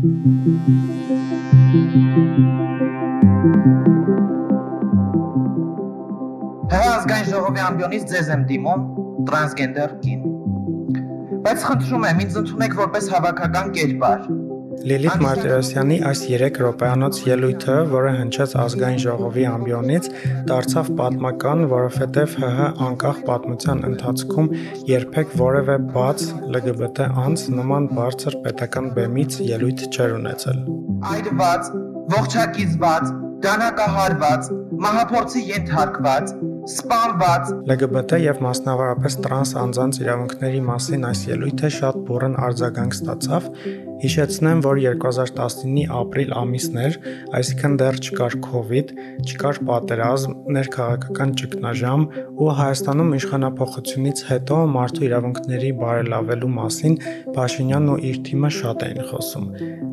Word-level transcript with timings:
Հա 0.00 0.06
ազգային 6.92 7.26
ժողովի 7.28 7.60
ամբիոնից 7.66 8.06
ձեզ 8.12 8.30
եմ 8.32 8.46
դիմում 8.48 8.86
տրանսգենդեր 9.28 9.92
կին։ 10.06 10.22
Բայց 11.44 11.66
խնդրում 11.68 12.06
եմ, 12.12 12.22
ինձ 12.24 12.38
ընդունեք 12.40 12.78
որպես 12.80 13.10
հավաքական 13.16 13.74
կերպար։ 13.76 14.24
Լիլիթ 14.80 15.18
Մարտիրոսյանի 15.20 15.96
այս 16.08 16.20
3 16.24 16.58
րոպեանոց 16.62 17.18
ելույթը, 17.26 17.74
որը 17.90 18.12
հնչեց 18.16 18.52
ազգային 18.62 19.00
ժողովի 19.02 19.42
ամբիոնից, 19.50 20.06
դարձավ 20.48 20.88
պատմական, 21.00 21.64
որովհետև 21.72 22.36
ՀՀ 22.40 22.68
անկախ 22.86 23.18
պատմության 23.28 23.82
ընթացքում 23.90 24.48
երբեք 24.90 25.34
որևէ 25.42 25.76
բաց 25.96 26.24
LGBT 26.48 27.08
անձ 27.24 27.44
նման 27.58 27.90
բարձր 27.98 28.38
պետական 28.46 28.88
բեմից 28.96 29.36
ելույթ 29.50 29.84
չէր 29.90 30.16
ունեցել։ 30.20 30.62
Այրված, 31.12 31.72
ողջակիզված, 32.16 33.12
դանակահարված, 33.44 34.50
մահապորցի 34.86 35.44
ենթարկված, 35.50 36.34
սպանված 36.68 37.52
LGBT 37.72 38.18
եւ 38.20 38.40
մասնավորապես 38.44 39.16
տրանս 39.24 39.52
անձանց 39.62 40.00
իրավունքների 40.02 40.64
մասին 40.70 41.06
այս 41.10 41.22
ելույթը 41.30 41.70
շատ 41.76 42.02
բուրըն 42.10 42.34
արձագանք 42.48 42.98
ստացավ 42.98 43.48
Հիշեցնեմ, 44.00 44.60
որ 44.64 44.78
2019-ի 44.80 45.82
ապրիլ 45.92 46.30
ամիսն 46.40 46.78
էր, 46.80 46.94
այսինքն 47.36 47.74
դեռ 47.82 47.98
չկար 48.00 48.36
COVID, 48.46 48.92
չկար 49.28 49.58
պատերազմ, 49.68 50.36
ներքաղաքական 50.56 51.34
ճգնաժամ 51.40 52.06
ու 52.40 52.48
Հայաստանում 52.60 53.12
իշխանապողությունից 53.18 54.22
հետո 54.30 54.60
մարդու 54.76 55.04
իրավունքների 55.10 55.72
բարելավելու 55.84 56.52
մասին 56.56 56.96
Փաշինյանն 57.36 57.92
ու 57.92 57.98
իր 58.08 58.22
թիմը 58.30 58.50
շատ 58.56 58.86
էին 58.88 59.02
խոսում։ 59.10 59.46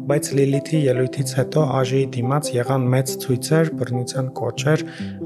Բայց 0.07 0.31
Լիլիթի 0.39 0.79
ելույթից 0.87 1.31
հետո 1.41 1.61
ԱԺ-ի 1.67 2.03
դիմաց 2.15 2.51
եղան 2.55 2.83
մեծ 2.95 3.13
ցույցեր, 3.27 3.71
բռնության 3.81 4.29
կոչեր, 4.39 4.83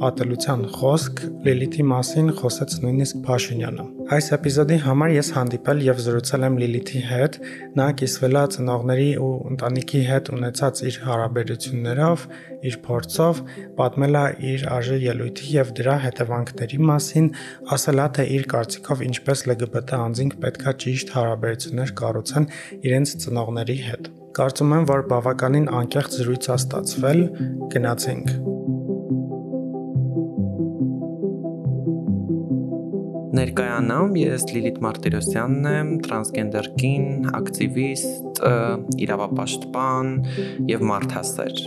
ատելության 0.09 0.63
խոսք, 0.81 1.21
Լիլիթի 1.41 1.83
մասին 1.89 2.27
խոսեց 2.37 2.73
նույնիսկ 2.83 3.21
Փաշինյանը։ 3.25 3.85
Այս 4.15 4.27
էպիզոդի 4.35 4.77
համար 4.83 5.13
ես 5.15 5.29
հանդիպել 5.35 5.81
եւ 5.87 6.01
զրուցել 6.05 6.45
եմ 6.47 6.57
Լիլիթի 6.61 7.01
հետ, 7.07 7.37
նա 7.79 7.87
կիսվել 8.01 8.37
է 8.41 8.43
ծնողների 8.55 9.07
ու 9.25 9.31
ընտանիքի 9.51 10.01
հետ 10.11 10.31
ունեցած 10.37 10.81
իր 10.91 10.99
հարաբերություններով, 11.07 12.25
իր 12.71 12.77
փորձով, 12.85 13.41
պատմել 13.81 14.19
է 14.21 14.25
իր 14.51 14.65
ԱԺ 14.77 15.01
ելույթի 15.07 15.51
եւ 15.57 15.73
դրա 15.81 15.97
հետևանքների 16.05 16.79
մասին, 16.91 17.27
ասել 17.77 18.05
է 18.05 18.07
թե 18.21 18.29
իր 18.37 18.47
կարծիքով 18.53 19.05
ինչպես 19.09 19.45
LGBT 19.51 20.01
անձինք 20.05 20.39
պետքա 20.45 20.77
ճիշտ 20.85 21.13
հարաբերություններ 21.17 21.93
կառուցեն 22.01 22.49
իրենց 22.85 23.15
ծնողների 23.25 23.79
հետ։ 23.89 24.11
Կարծում 24.31 24.77
եմ, 24.77 24.85
որ 24.93 25.01
բավականին 25.11 25.67
անկեղծ 25.81 26.17
զրույց 26.21 26.47
է 26.47 26.55
ստացվել, 26.61 27.21
գնացինք։ 27.75 28.60
Ներկայանամ 33.31 34.15
ես 34.19 34.43
Լիլիթ 34.51 34.79
Մարտիրոսյանն 34.83 35.67
եմ, 35.69 35.91
տրանսգենդեր 36.03 36.67
կին, 36.81 37.05
ակտիվիստ, 37.37 38.41
իրավապաշտպան 39.05 40.11
եւ 40.67 40.83
մարդասեր։ 40.89 41.63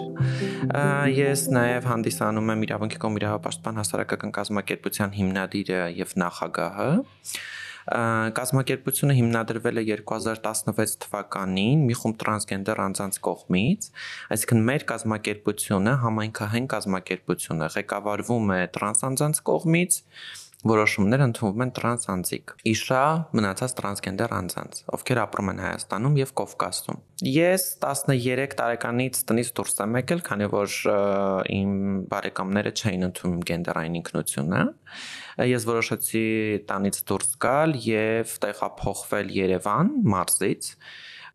Ես 1.16 1.46
նաեւ 1.56 1.88
հանդիսանում 1.88 2.52
եմ 2.54 2.68
իրավունքի 2.68 3.00
կողմ 3.06 3.18
իրավապաշտպան 3.22 3.80
հասարակական 3.80 4.36
կազմակերպության 4.42 5.16
հիմնադիրը 5.16 5.82
եւ 6.04 6.14
նախագահը։ 6.24 6.90
Կազմակերպությունը 7.84 9.14
հիմնադրվել 9.18 9.80
է 9.80 9.82
2016 9.90 10.94
թվականին 11.04 11.82
մի 11.84 11.96
խումբ 12.00 12.16
տրանսգենդեր 12.22 12.80
անձանց 12.84 13.18
կողմից, 13.26 13.88
այսինքն 14.36 14.62
մեր 14.70 14.86
կազմակերպությունը 14.92 15.92
համայնքահեն 16.04 16.68
կազմակերպություն 16.74 17.60
է, 17.60 17.68
ղեկավարվում 17.76 18.54
է 18.56 18.60
տրանս 18.78 19.04
անձանց 19.10 19.42
կողմից, 19.50 20.00
որոշումներ 20.64 21.22
ընդունվում 21.24 21.62
են 21.64 21.70
տրանս 21.76 22.08
անձիկ։ 22.14 22.52
Իշա 22.70 23.00
մնացած 23.36 23.74
տրանսգենդեր 23.78 24.34
անձանց, 24.38 24.78
ովքեր 24.96 25.20
ապրում 25.24 25.50
են 25.52 25.60
Հայաստանում 25.64 26.14
եւ 26.20 26.32
Կովկասում։ 26.40 27.00
Ես 27.28 27.66
13 27.84 28.56
տարեկանից 28.60 29.20
տնից 29.28 29.50
դուրս 29.58 29.76
եմ 29.84 29.98
եկել, 30.00 30.22
քանի 30.28 30.48
որ 30.54 30.78
իմ 31.54 31.74
բարեկամները 32.14 32.72
չէին 32.74 33.08
ընդունում 33.10 33.42
գենդերային 33.50 33.98
ինքնությունը։ 34.00 34.62
Ես 35.52 35.68
որոշեցի 35.68 36.26
տանից 36.70 37.02
դուրս 37.12 37.36
գալ 37.44 37.76
եւ 37.84 38.34
տեղափոխվել 38.44 39.34
Երևան 39.44 39.92
մարզից 40.14 40.72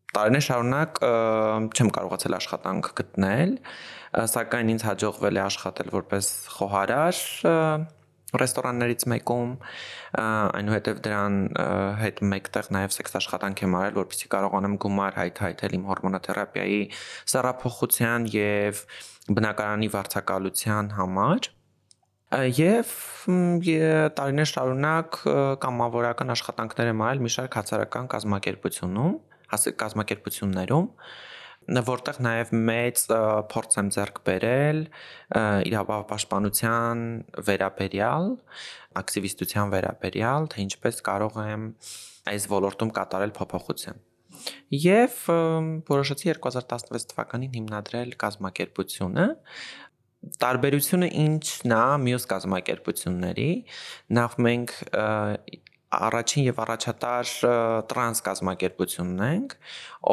տարիներ 0.10 0.42
շարունակ 0.42 1.00
չեմ 1.70 1.90
կարողացել 1.94 2.36
աշխատանք 2.40 2.88
գտնել, 2.98 3.52
սակայն 4.34 4.72
ինձ 4.74 4.86
հաջողվել 4.88 5.38
է 5.38 5.42
աշխատել 5.44 5.92
որպես 5.94 6.30
խոհարար 6.56 7.20
ռեստորաններից 8.38 9.06
մեկում 9.10 9.54
այնուհետև 10.20 11.00
դրան 11.06 11.38
հետ 12.02 12.20
մեկտեղ 12.34 12.68
նաև 12.76 12.96
սեքս 12.96 13.18
աշխատանք 13.20 13.64
եմ 13.66 13.78
արել 13.80 13.96
որպեսզի 14.00 14.30
կարողանամ 14.36 14.76
գումար 14.86 15.18
հայթայթել 15.20 15.78
իմ 15.80 15.88
հորմոնոթերապիայի 15.90 16.82
սարափոխության 17.34 18.28
եւ 18.36 18.84
բնակարանի 19.40 19.90
վարձակալության 19.96 20.94
համար 21.00 21.50
եւ 22.60 22.94
տարիներ 24.20 24.50
շարունակ 24.52 25.16
կամավորական 25.66 26.34
աշխատանքներ 26.36 26.92
եմ 26.94 27.02
արել 27.08 27.24
մի 27.26 27.32
շարք 27.34 27.58
հացարական 27.60 28.10
կազմակերպությունում 28.14 29.16
կազմակերպություններում 29.82 30.88
որտեղ 31.70 32.20
նաև 32.26 32.52
մեծ 32.70 33.02
փորձ 33.52 33.78
եմ 33.82 33.90
ձեռք 33.96 34.22
բերել 34.28 34.80
իրավապաշտպանության 35.70 37.04
վերաբերյալ, 37.50 38.30
ակտիվիստության 39.02 39.74
վերաբերյալ, 39.76 40.48
թե 40.54 40.64
ինչպես 40.66 41.02
կարող 41.10 41.40
եմ 41.46 41.66
այս 42.34 42.48
ոլորտում 42.54 42.94
կատարել 43.00 43.36
փոփոխություն։ 43.38 44.02
Եվ 44.72 45.16
որոշեցի 45.90 46.34
2016 46.40 47.10
թվականին 47.12 47.56
հիմնադրել 47.60 48.14
կազմակերպությունը, 48.24 49.26
տարբերությունը 50.44 51.08
ինչն 51.16 51.74
է 51.76 51.84
մյուս 52.04 52.26
կազմակերպությունների 52.34 53.52
նախ 54.18 54.36
մենք 54.46 54.74
առաջին 55.90 56.44
եւ 56.46 56.60
առաջատար 56.64 57.30
տրանս 57.90 58.20
կազմակերպությունն 58.28 59.22
ենք, 59.26 59.56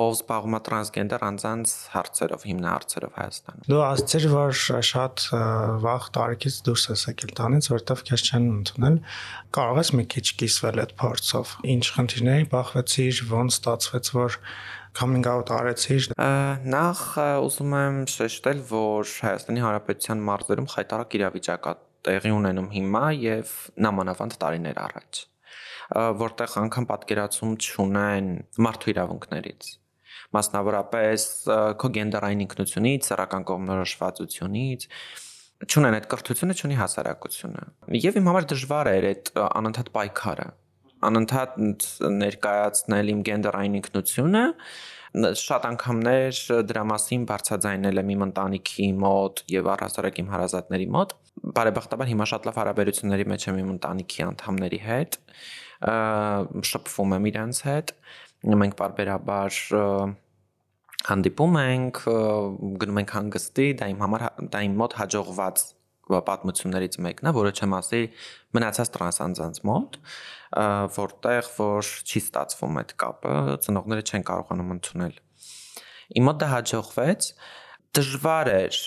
ով 0.01 0.15
զբաղվում 0.17 0.57
է 0.57 0.61
տրանսգենդեր 0.69 1.25
անձանց 1.27 1.75
հարցերով, 1.93 2.47
հիմնահարցերով 2.51 3.13
Հայաստանում։ 3.21 3.67
Դու 3.69 3.83
ասացիր, 3.87 4.27
որ 4.33 4.57
շատ 4.91 5.27
վաղ 5.85 6.09
տարիքից 6.17 6.57
դուրս 6.67 6.87
ես 6.93 7.05
եկել 7.13 7.35
տանից, 7.41 7.69
որովհետեւ 7.77 8.03
քեզ 8.09 8.25
չեն 8.27 8.49
ընդունել։ 8.57 8.99
Կարող 9.57 9.81
ես 9.83 9.93
մի 10.01 10.05
քիչ 10.17 10.27
կիսվել 10.41 10.83
այդ 10.87 10.97
փորձով։ 11.05 11.55
Ինչ 11.77 11.85
խնդիրների 11.97 12.49
բախվեցիր, 12.57 13.23
ոնց 13.37 13.61
ստացվեց, 13.61 14.13
որ 14.17 14.41
coming 14.97 15.29
out 15.29 15.53
արեցիր։ 15.53 16.09
Նախ 16.73 17.01
ուզում 17.45 17.77
եմ 17.83 17.99
շեշտել, 18.17 18.65
որ 18.73 19.13
Հայաստանի 19.29 19.65
Հանրապետության 19.67 20.25
մարզերում 20.31 20.71
խայտարակ 20.73 21.21
իրավիճակ 21.21 21.69
է 21.69 21.77
տեղի 22.07 22.33
ունենում 22.41 22.69
հիմա 22.73 23.07
եւ 23.21 23.57
նամանավանդ 23.87 24.39
տարիներ 24.41 24.85
առաջ 24.87 25.27
որտեղ 25.95 26.57
անգամ 26.63 26.89
պատկերացում 26.91 27.53
չունեն 27.63 28.31
մարդու 28.67 28.93
իրավունքներից 28.95 29.71
մասնավորապես 30.37 31.25
քո 31.81 31.91
գենդերային 31.97 32.43
ինքնությունից, 32.47 33.09
սեռական 33.11 33.47
կողմնորոշվածությունից 33.47 34.87
չունեն 35.67 35.97
այդ 35.97 36.07
կրթությունը, 36.13 36.55
չունի 36.61 36.77
հասարակությունը։ 36.83 37.63
Եվ 38.03 38.19
իմ 38.21 38.27
համար 38.31 38.49
դժվար 38.51 38.91
էր 38.93 39.07
այդ 39.11 39.31
անընդհատ 39.47 39.93
պայքարը 39.95 40.49
անընդհատ 41.07 41.57
ներկայացնել 42.17 43.11
իմ 43.13 43.19
գենդերային 43.29 43.75
ինքնությունը 43.81 44.43
շատ 45.41 45.67
անգամներ 45.71 46.39
դրա 46.69 46.83
մասին 46.91 47.27
բարձրաձայնել 47.31 48.01
եմ 48.03 48.11
իմ 48.15 48.25
ընտանիքի 48.27 48.89
մոտ 49.05 49.43
եւ 49.53 49.69
առհասարակ 49.77 50.21
իմ 50.23 50.33
հարազատների 50.33 50.89
մոտ 50.97 51.15
բարեբախտաբար 51.57 52.11
հիմա 52.13 52.27
շատ 52.33 52.49
լավ 52.49 52.59
հարաբերությունների 52.61 53.27
մեջ 53.33 53.47
եմ 53.47 53.61
իմ 53.63 53.71
ընտանիքի 53.77 54.27
անդամների 54.27 54.81
հետ 54.87 55.19
շփվում 55.85 57.17
եմ 57.17 57.29
իրենց 57.33 57.63
հետ 57.67 57.93
մենք 58.47 58.77
բարբերաբար 58.81 59.61
հանդիպում 61.07 61.59
ենք 61.63 61.99
գնում 62.83 63.01
ենք 63.03 63.17
հանգստի 63.17 63.67
դա 63.81 63.91
իմ 63.93 64.05
համար 64.07 64.25
դա 64.55 64.63
իմ 64.67 64.79
մոտ 64.81 64.97
հաջողված 65.01 65.65
պատմություններից 66.07 66.99
մեկն 67.03 67.29
է, 67.29 67.33
որը 67.35 67.53
չեմ 67.59 67.73
ասի 67.81 68.01
մնացած 68.55 68.91
տրանսանձանց 68.95 69.61
մոտ, 69.67 69.97
որտեղ 70.97 71.49
որ 71.57 71.91
չի 72.07 72.23
ստացվում 72.23 72.79
այդ 72.83 72.95
կապը, 73.03 73.35
ծնողները 73.67 74.05
չեն 74.07 74.27
կարողանում 74.31 74.71
ընդունել։ 74.77 75.17
Իմ 76.21 76.29
մոտ 76.31 76.39
դա 76.43 76.51
հաջողվեց, 76.53 77.31
դժվար 77.99 78.53
էր, 78.55 78.79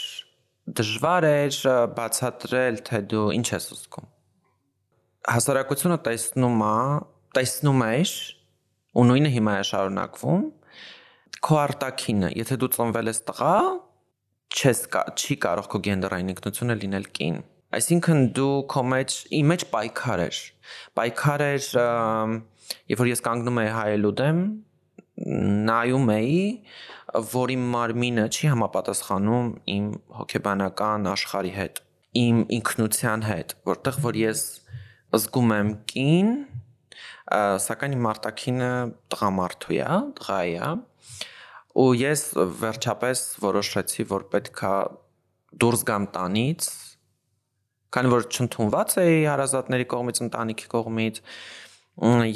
դժվար 0.80 1.28
էր 1.34 1.60
բացատրել, 2.00 2.82
թե 2.88 3.04
դու 3.12 3.28
ինչ 3.40 3.48
ես 3.52 3.70
ուզում 3.76 4.10
հասարակությունը 5.28 5.98
տեսնում 6.06 6.64
է, 6.70 6.78
տեսնում 7.38 7.84
էր 7.90 8.14
ու 9.00 9.06
նույնը 9.10 9.32
հիմա 9.36 9.54
է 9.60 9.68
շարունակվում 9.70 10.48
քո 11.46 11.60
արտակինը, 11.60 12.32
եթե 12.40 12.58
դու 12.60 12.70
ծնվել 12.76 13.10
ես 13.12 13.22
տղա, 13.30 13.56
չես 14.50 14.82
կա, 14.94 15.04
չի 15.16 15.36
կարող 15.46 15.68
քո 15.72 15.82
գենդերային 15.88 16.32
ինքնությունը 16.34 16.76
լինել 16.84 17.06
կին։ 17.20 17.38
Այսինքն 17.80 18.24
դու 18.36 18.54
քո 18.74 18.84
մեջ 18.94 19.18
մեջ 19.50 19.66
պայքար 19.74 20.24
ես։ 20.26 20.40
Պայքար 21.00 21.44
ես, 21.46 21.68
երբ 22.90 23.04
որ 23.04 23.12
ես 23.12 23.22
կանգնում 23.28 23.62
եի 23.62 23.72
հայելու 23.76 24.14
դեմ, 24.20 24.40
նայում 25.70 26.12
էի, 26.16 26.42
որ 27.34 27.54
իմ 27.56 27.68
մարմինը 27.76 28.26
չի 28.30 28.50
համապատասխանում 28.54 29.48
իմ 29.76 29.86
հոգեբանական 30.20 31.08
աշխարհի 31.14 31.54
հետ, 31.60 31.82
իմ 32.24 32.42
ինքնության 32.58 33.26
հետ, 33.30 33.56
որտեղ 33.70 34.02
որ 34.06 34.20
ես 34.20 34.44
զգում 35.16 35.54
եմ 35.56 35.70
կին, 35.90 36.30
սակայն 37.66 37.96
իմ 37.98 38.08
արտակինը 38.10 38.72
տղամարդու 39.14 39.78
է, 39.80 39.88
տղա 40.20 40.40
է, 40.50 40.70
ու 41.80 41.88
ես 41.98 42.24
վերջապես 42.62 43.24
որոշեցի, 43.46 44.06
որ 44.10 44.28
պետքա 44.34 44.74
դուրս 45.64 45.84
գամ 45.90 46.08
տանից, 46.14 46.70
քանի 47.96 48.14
որ 48.14 48.28
չընդունված 48.30 48.96
էի 49.02 49.20
հարազատների 49.30 49.90
կողմից, 49.94 50.22
ընտանիքի 50.28 50.70
կողմից, 50.76 51.22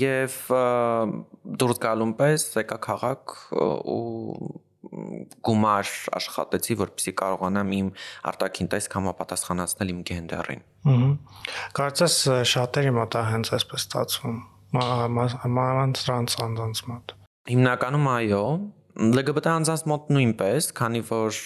եւ 0.02 0.38
դուրս 1.62 1.82
գալուն 1.84 2.14
պես 2.20 2.48
եկա 2.58 2.78
քաղաք 2.84 3.36
ու 3.54 4.63
գումար 5.48 5.92
աշխատեցի, 6.20 6.78
որպեսզի 6.82 7.14
կարողանամ 7.22 7.74
իմ 7.78 7.90
արտաքին 8.32 8.70
տեսք 8.74 8.98
համապատասխանացնել 9.00 9.94
իմ 9.94 10.02
գենդերին։ 10.10 10.64
Ահա։ 10.94 11.10
Կարծես 11.80 12.18
շատերի 12.54 12.94
մոտ 13.00 13.18
է 13.20 13.24
հենց 13.32 13.52
այսպես 13.58 13.86
ստացվում։ 13.88 14.38
Մանավանդ 14.74 16.02
տրանս 16.04 16.38
անձանց 16.44 16.84
մոտ։ 16.90 17.16
Հիմնականում 17.54 18.08
այո, 18.14 18.44
LGBT 18.94 19.52
անձանց 19.58 19.84
մոտ 19.90 20.12
նույնպես, 20.14 20.68
քանի 20.78 21.02
որ 21.08 21.38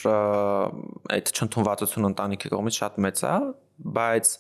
այդ 1.16 1.32
չընդունվածությունը 1.38 2.10
ընտանիքի 2.12 2.52
կողմից 2.54 2.80
շատ 2.82 3.00
մեծ 3.06 3.24
է, 3.24 3.36
բայց 3.78 4.32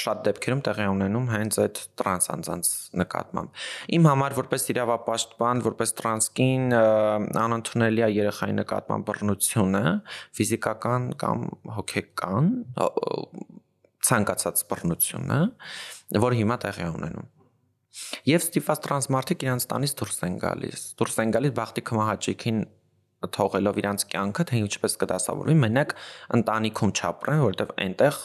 շատ 0.00 0.22
դեպքերում 0.26 0.62
տեղի 0.66 0.86
ունենում 0.90 1.26
հենց 1.30 1.58
այդ 1.64 1.80
տրանս 2.00 2.30
անձանց 2.34 2.70
նկատմամբ։ 3.00 3.64
Իմ 3.96 4.08
համար 4.10 4.36
որպես 4.40 4.66
իրավապաշտպան, 4.74 5.64
որպես 5.66 5.94
տրանսկին 6.00 6.76
անընդունելի 7.44 8.06
է 8.06 8.10
երեխայի 8.20 8.56
նկատմամբ 8.60 9.10
բռնությունը, 9.10 9.84
ֆիզիկական 10.40 11.10
կամ 11.20 11.44
հոգեկան 11.80 12.54
ցանկացած 14.10 14.64
բռնությունը, 14.70 15.42
որ 16.24 16.40
հիմա 16.40 16.56
տեղի 16.64 16.88
ունենում 16.94 17.28
Եվ 18.28 18.44
ստիպված 18.44 18.82
տրանս 18.84 19.06
մարդիկ 19.10 19.44
իրանց 19.46 19.64
տանից 19.70 19.92
դուրս 19.98 20.20
են 20.26 20.36
գալիս։ 20.44 20.82
Դուրս 21.00 21.16
են 21.24 21.32
գալիս 21.34 21.54
բախտի 21.56 21.82
կմահաճիքին 21.90 22.60
թողելով 23.20 23.80
իրանց 23.80 24.04
կյանքը, 24.10 24.44
թե 24.50 24.60
ինչպես 24.64 24.94
կդասավորվի, 25.00 25.56
մենակ 25.64 25.92
ընտանիքում 26.38 26.92
չապրեն, 27.00 27.42
որովհետև 27.44 27.74
այնտեղ 27.84 28.20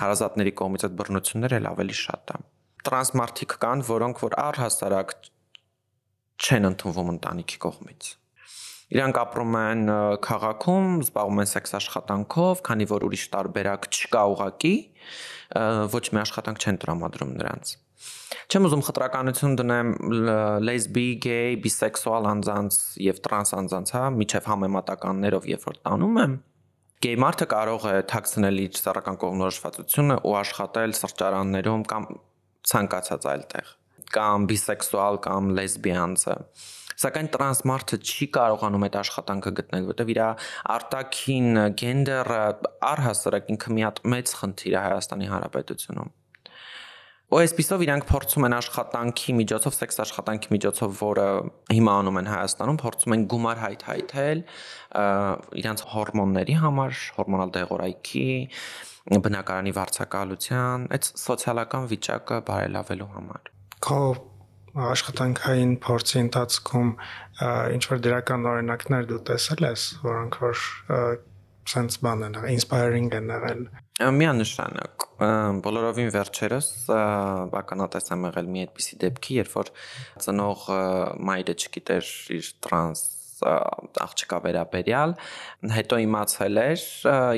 հարազատների 0.00 0.52
կողմից 0.60 0.84
այդ 0.84 0.98
բռնությունները 1.00 1.60
ավելի 1.70 1.96
շատ 2.00 2.34
է։ 2.34 2.36
Տրանս 2.84 3.12
մարդիկ 3.20 3.54
կան, 3.64 3.84
որոնք 3.88 4.20
որ 4.24 4.36
առհասարակ 4.44 5.14
չեն 6.44 6.68
ընդունվում 6.74 7.14
ընտանիքի 7.14 7.58
կողմից։ 7.64 8.10
Իրանք 8.94 9.20
ապրում 9.24 9.54
են 9.58 9.92
քաղաքում, 10.26 10.90
զբաղվում 11.06 11.40
են 11.40 11.48
սեքս 11.54 11.72
աշխատանքով, 11.80 12.60
քանի 12.68 12.88
որ 12.92 13.06
ուրիշ 13.08 13.24
տարբերակ 13.32 13.88
չկա 13.88 14.24
ուղակի, 14.34 14.74
ոչ 15.94 16.04
մի 16.12 16.20
աշխատանք 16.24 16.68
չեն 16.68 16.80
տրամադրում 16.84 17.32
նրանց 17.40 17.72
Չեմ 18.50 18.66
ուզում 18.68 18.82
խտրականություն 18.86 19.54
դնեմ 19.60 19.92
լեսբի, 20.68 21.06
գեյ, 21.24 21.54
բիսեքսուալ 21.64 22.28
անձանց 22.32 22.80
եւ 23.04 23.22
տրանս 23.24 23.54
անձանց, 23.60 23.92
հա, 23.96 24.02
միջև 24.18 24.50
համեմատականներով 24.52 25.48
երբ 25.54 25.64
որ 25.68 25.78
տանում 25.88 26.20
եմ, 26.24 26.36
գեյ 27.04 27.16
մարդը 27.24 27.46
կարող 27.54 27.86
է 27.90 27.96
թաքցնել 28.14 28.60
իր 28.64 28.78
սեռական 28.80 29.18
կողմնորոշվածությունը 29.24 30.18
ու 30.24 30.36
աշխատել 30.40 30.94
սրճարաններում 31.00 31.82
կամ 31.94 32.06
ցանկացած 32.70 33.26
այլ 33.34 33.44
տեղ 33.54 33.72
կամ 34.14 34.46
բիսեքսուալ 34.50 35.18
կամ 35.24 35.50
լեսբիանցը 35.58 36.36
սակայն 37.04 37.28
տրանս 37.34 37.62
մարդը 37.68 37.98
չի 38.06 38.26
կարողանում 38.36 38.84
այդ 38.86 38.98
աշխատանքը 39.00 39.52
գտնել, 39.60 39.86
որտեղ 39.90 40.12
իր 40.14 40.20
արտաքին 40.74 41.48
գենդերը 41.80 42.42
առհասարակ 42.90 43.50
ինքը 43.54 43.74
մի 43.78 43.86
հատ 43.88 44.02
մեծ 44.14 44.34
խնդիր 44.40 44.76
է 44.78 44.82
Հայաստանի 44.84 45.30
Հանրապետությունում 45.34 46.12
ու 47.34 47.40
այսպիսով 47.42 47.82
իրանք 47.82 48.04
փորձում 48.06 48.44
են 48.46 48.54
աշխատանքի 48.54 49.32
միջոցով, 49.34 49.74
սեքս 49.74 49.96
աշխատանքի 50.04 50.50
միջոցով, 50.54 50.92
որը 51.00 51.24
հիմա 51.74 51.94
անում 52.02 52.18
են 52.20 52.28
Հայաստանում, 52.30 52.78
փորձում 52.84 53.14
են 53.16 53.24
գումար 53.32 53.58
հայթայթել 53.64 54.42
իրանք 55.64 55.82
հորմոնների 55.94 56.56
համար, 56.62 57.00
հորմոնալ 57.18 57.54
դեղորայքի, 57.58 58.28
բնակարանի 59.24 59.74
վարձակալության, 59.80 60.86
այդ 60.94 61.10
սոցիալական 61.24 61.90
վիճակը 61.90 62.40
բարելավելու 62.54 63.10
համար։ 63.18 63.52
Քո 63.84 63.98
աշխատանքային 64.94 65.76
փորձի 65.82 66.18
ընթացքում 66.22 66.88
ինչ 67.74 67.82
որ 67.90 68.00
դրական 68.06 68.48
օրինակներ 68.54 69.10
դու 69.10 69.22
տեսել 69.34 69.66
ես, 69.74 69.90
որոնք 70.06 70.38
որ 70.44 70.64
sense 71.70 72.00
բան 72.04 72.28
են, 72.28 72.38
inspiring 72.52 73.10
են 73.14 73.32
եղել 73.34 73.66
Միանշանակ 73.94 75.04
բոլորովին 75.62 76.08
վերջերս 76.10 76.68
բականատես 77.52 78.08
եմ 78.10 78.24
եղել 78.26 78.48
մի 78.50 78.62
այդպիսի 78.64 78.96
դեպքի, 79.04 79.36
երբ 79.38 79.52
որ 79.54 79.68
ծնող 80.24 80.64
մայրը 81.28 81.54
չգիտեր 81.54 82.08
իր 82.34 82.48
տրանս 82.66 83.04
աղջկա 83.44 84.38
վերաբերյալ, 84.46 85.14
հետո 85.76 85.98
իմացել 86.04 86.60
էր, 86.64 86.84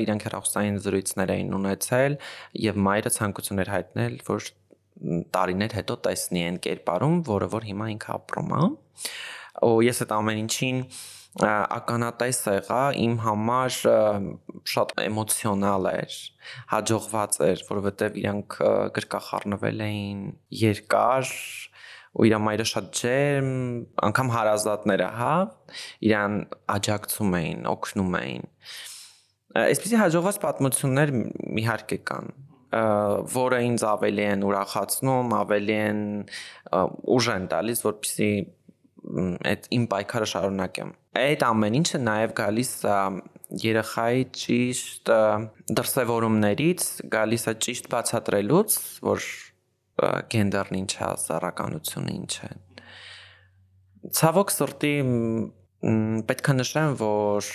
իրենք 0.03 0.25
հեռախոսային 0.27 0.79
զրույցներ 0.85 1.33
էին 1.35 1.53
ունեցել 1.57 2.17
եւ 2.63 2.79
մայրը 2.87 3.11
ցանկություն 3.17 3.61
էր 3.63 3.71
հայտնել, 3.73 4.17
որ 4.27 4.49
տարիներ 5.37 5.77
հետո 5.77 5.97
տեսնի 6.07 6.45
այն 6.47 6.59
կերպարում, 6.65 7.17
որը 7.27 7.51
որ 7.53 7.69
հիմա 7.69 7.89
ինքը 7.97 8.13
ապրում 8.17 8.55
է։ 8.57 8.63
Ու 9.67 9.77
ես 9.87 10.03
այդ 10.05 10.13
ամեն 10.17 10.41
ինչին 10.45 10.81
ականատես 11.45 12.39
եղա 12.49 12.81
իմ 12.97 13.15
համար 13.21 13.75
շատ 14.71 14.93
էմոցիոնալ 15.03 15.89
էր 15.91 16.15
հաջողված 16.71 17.37
էր 17.47 17.63
որովհետև 17.67 18.17
իրանք 18.21 18.57
գրկախառնվել 18.97 19.83
էին 19.87 20.23
երկար 20.61 21.29
ու 22.17 22.27
իր 22.29 22.37
մայրը 22.47 22.67
շատ 22.71 22.89
ջերմ 23.01 23.51
անգամ 24.09 24.33
հարազատները 24.33 25.09
հա 25.19 25.35
իրան 26.09 26.39
աջակցում 26.77 27.37
էին 27.41 27.71
օգնում 27.75 28.19
էին 28.23 28.49
այսպեսի 29.67 30.01
հաջողված 30.01 30.41
պատմություններ 30.47 31.15
իհարկե 31.61 32.01
կան 32.09 32.35
որը 32.67 33.59
ինձ 33.63 33.83
ավելի 33.87 34.23
են 34.27 34.41
ուրախացնում, 34.43 35.29
ավելի 35.37 35.75
են 35.87 36.01
ուժ 37.15 37.29
են 37.31 37.45
տալիս, 37.53 37.83
որպեսզի 37.87 38.31
այդ 39.07 39.67
իմ 39.77 39.83
պայքարը 39.91 40.27
շարունակեմ։ 40.31 40.89
Այդ 41.21 41.43
ամեն 41.47 41.77
ինչը 41.79 41.99
նաև 42.03 42.33
գալիս 42.37 42.71
երեխայի 43.63 44.23
ճիշտ 44.37 45.11
դրսևորումներից, 45.79 46.87
գալիս 47.13 47.47
է 47.47 47.53
ճիշտ 47.67 47.89
բացատրելուց, 47.93 48.77
որ 49.07 49.27
գենդերն 50.33 50.79
ինչ 50.81 50.91
է, 50.97 51.11
սեռականությունը 51.23 52.15
ինչ 52.17 52.33
է։ 52.47 52.51
Ցավոք 54.17 54.53
սրտի 54.53 54.93
պետք 56.27 56.51
է 56.51 56.57
նշեմ, 56.57 56.97
որ 57.01 57.51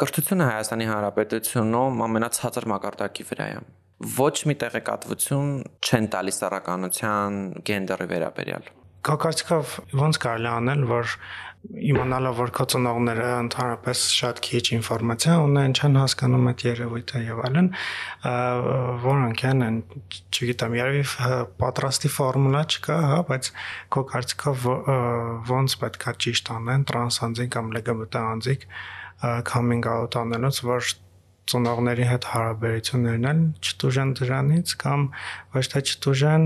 կրթությունը 0.00 0.50
Հայաստանի 0.50 0.90
Հանրապետությունում 0.90 2.04
ամենացածր 2.08 2.68
մակարդակի 2.74 3.26
վրա 3.30 3.48
է 3.54 3.62
ոչ 4.00 4.36
մի 4.48 4.54
տեղեկատվություն 4.62 5.50
չեն 5.84 6.06
տալիս 6.14 6.38
սեռականության 6.40 7.40
գենդերի 7.68 8.06
վերաբերյալ 8.14 8.70
Քո 9.00 9.14
կարծիքով 9.24 9.76
ո՞նց 9.96 10.18
կարելի 10.20 10.48
անել, 10.50 10.82
որ 10.90 11.14
իմանալով 11.60 12.38
որ 12.40 12.50
քո 12.56 12.64
ծնողները 12.72 13.24
ընդհանրապես 13.36 14.02
շատ 14.16 14.38
քիչ 14.46 14.62
ինֆորմացիա 14.76 15.34
ունեն, 15.44 15.74
չեն 15.76 15.98
հասկանում 16.00 16.46
այդ 16.50 16.64
երևույթը 16.66 17.20
եւ 17.26 17.42
այլն, 17.48 17.68
որոնք 19.04 19.44
են, 19.50 19.80
չգիտեմ, 20.30 20.76
երևի 20.80 21.04
պատրաստի 21.60 22.12
ֆորմուլա 22.16 22.62
չկա, 22.64 22.96
հա, 23.10 23.20
բայց 23.28 23.52
քո 23.96 24.04
կարծիքով 24.14 24.66
ո՞նց 25.60 25.76
պետքա 25.84 26.16
ճիշտ 26.24 26.52
անեն 26.56 26.88
տրանսանձիկ 26.92 27.52
կամ 27.56 27.70
LGBT 27.76 28.24
անձիկ 28.30 28.66
coming 29.52 29.84
out 29.84 30.16
անելուց, 30.16 30.64
որ 30.64 30.92
ծնողների 31.50 32.06
հետ 32.08 32.26
հարաբերություններն 32.30 33.26
են 33.30 33.40
չտուժան 33.60 34.12
դրանից 34.20 34.74
կամ 34.80 35.06
ոչ 35.56 35.64
թե 35.72 35.82
չտուժան 35.90 36.44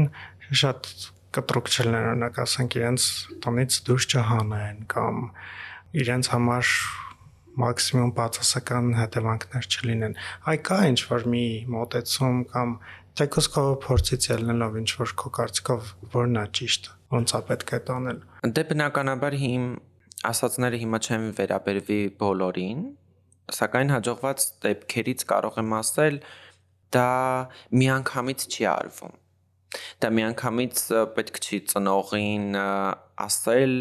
շատ 0.60 0.90
կտրուկ 1.34 1.70
չլինեն, 1.70 2.08
օրինակ 2.10 2.40
ասենք 2.44 2.76
իրենց 2.80 3.06
տնից 3.44 3.78
դուրս 3.88 4.06
չհանեն 4.14 4.84
կամ 4.94 5.22
իրենց 6.04 6.30
համար 6.34 6.74
մաքսիմում 7.64 8.12
բացասական 8.18 8.90
հետևանքներ 8.98 9.68
չլինեն։ 9.70 10.16
Այ 10.50 10.58
կա 10.68 10.78
ինչ 10.90 11.00
որ 11.10 11.26
մի 11.34 11.44
մոտեցում 11.74 12.38
կամ 12.54 12.76
թեկոս 13.20 13.48
քո 13.54 13.64
փորձից 13.84 14.28
ելնելով 14.32 14.78
ինչ 14.82 14.90
որ 14.98 15.14
քո 15.22 15.30
կարծիքով 15.38 15.90
որն 16.14 16.40
է 16.40 16.44
ճիշտ, 16.58 16.88
ոնց 17.14 17.34
է 17.38 17.40
պետք 17.50 17.74
է 17.78 17.80
տանել։ 17.90 18.22
Դե 18.58 18.64
բնականաբար 18.70 19.36
հիմ 19.44 19.68
ասացները 20.34 20.80
հիմա 20.82 21.00
չեմ 21.04 21.26
վերաբերվի 21.38 22.00
բոլորին, 22.22 22.80
սակայն 23.54 23.92
հաջողված 23.94 24.46
դեպքերից 24.64 25.24
կարող 25.30 25.60
եմ 25.62 25.74
ասել, 25.78 26.18
դա 26.94 27.10
միանգամից 27.82 28.48
չի 28.50 28.66
արվում։ 28.74 29.14
Դա 30.02 30.10
միանգամից 30.18 30.82
պետք 31.16 31.40
չի 31.44 31.60
ծնողին 31.72 32.58
ասել, 33.24 33.74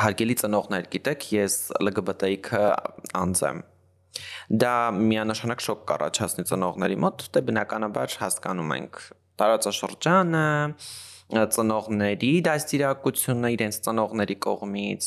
հարգելի 0.00 0.36
ծնողներ, 0.42 0.88
գիտեք, 0.94 1.28
ես 1.34 1.56
LGBT-ը 1.80 2.64
անձ 3.20 3.44
եմ։ 3.50 3.62
Դա 4.60 4.74
միանշանակ 4.96 5.62
շոկ 5.66 5.84
կառաջացնի 5.90 6.44
ծնողների 6.50 6.98
մոտ, 7.04 7.28
դե 7.34 7.42
բնականաբար 7.50 8.16
հասկանում 8.20 8.74
ենք 8.76 9.00
տարածաշրջանը, 9.40 10.46
ծնողների 11.30 12.32
դաստիարակությունը 12.46 13.50
իրենց 13.54 13.78
ծնողների 13.86 14.36
կողմից 14.46 15.06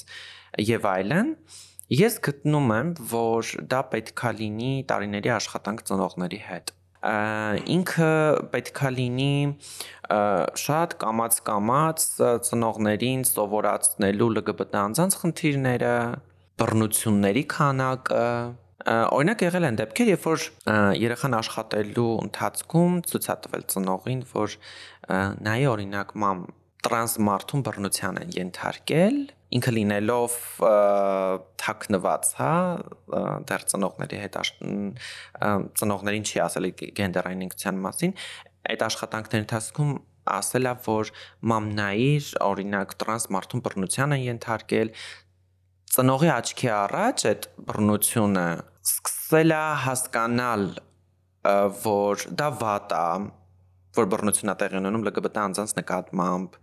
եւ 0.64 0.88
այլն 0.94 1.34
ես 1.94 2.16
գտնում 2.28 2.72
եմ 2.78 2.94
որ 3.12 3.52
դա 3.74 3.82
պետքա 3.92 4.32
լինի 4.40 4.72
տարիների 4.92 5.34
աշխատանք 5.36 5.84
ծնողների 5.90 6.40
հետ 6.48 6.72
ինքը 7.04 8.12
պետքա 8.54 8.90
լինի 8.96 9.36
շատ 10.64 10.96
կամած 11.04 11.40
կամած 11.50 12.06
ծնողներին 12.48 13.24
սովորացնելու 13.28 14.30
LGBT 14.34 14.82
անձանց 14.88 15.18
խնդիրները, 15.24 15.96
բռնությունների 16.64 17.44
քանակը, 17.54 18.28
Օրինակ 18.84 19.44
եղել 19.46 19.66
են 19.70 19.78
դեպքեր, 19.80 20.10
երբ 20.12 20.26
որ 20.28 20.46
երեխան 21.00 21.36
աշխատելու 21.38 22.08
ընթացքում 22.26 22.98
ցույց 23.08 23.28
է 23.32 23.36
տվել 23.46 23.64
ծնողին, 23.74 24.24
որ 24.34 24.56
նայի 25.48 25.68
օրինակ 25.72 26.12
մամ 26.24 26.42
տրանս 26.84 27.14
մարդուն 27.24 27.64
բռնության 27.64 28.20
են 28.24 28.34
ենթարկել, 28.36 29.20
ինքը 29.54 29.74
լինելով 29.78 30.38
թակնված, 31.64 32.30
հա, 32.40 32.54
դեռ 33.50 33.66
ծնողների 33.74 34.22
հետ 34.24 34.40
ծնողներին 35.82 36.26
չի 36.30 36.42
ասել 36.48 36.70
գենդերային 37.00 37.46
ինքնության 37.48 37.82
մասին, 37.84 38.16
այդ 38.74 38.86
աշխատանքների 38.88 39.44
ընթացքում 39.44 39.94
ասել 40.34 40.70
է, 40.70 40.74
որ 40.88 41.12
մամնայիր 41.52 42.30
օրինակ 42.48 42.96
տրանս 43.04 43.28
մարդուն 43.36 43.64
բռնության 43.68 44.16
են 44.16 44.24
ենթարկել, 44.24 44.92
ծնողի 45.94 46.30
աչքի 46.34 46.70
առաջ 46.74 47.26
այդ 47.30 47.48
բռնությունը 47.68 48.48
սկսել 48.88 49.54
է 49.54 49.64
հասկանալ, 49.84 50.66
որ 51.84 52.28
դա 52.40 52.50
վատ 52.64 52.96
է, 52.98 53.08
որ 53.98 54.08
բռնությունա 54.14 54.56
տեղի 54.62 54.80
ունենում 54.80 55.04
LGBT 55.10 55.42
անձանց 55.44 55.74
նկատմամբ, 55.80 56.56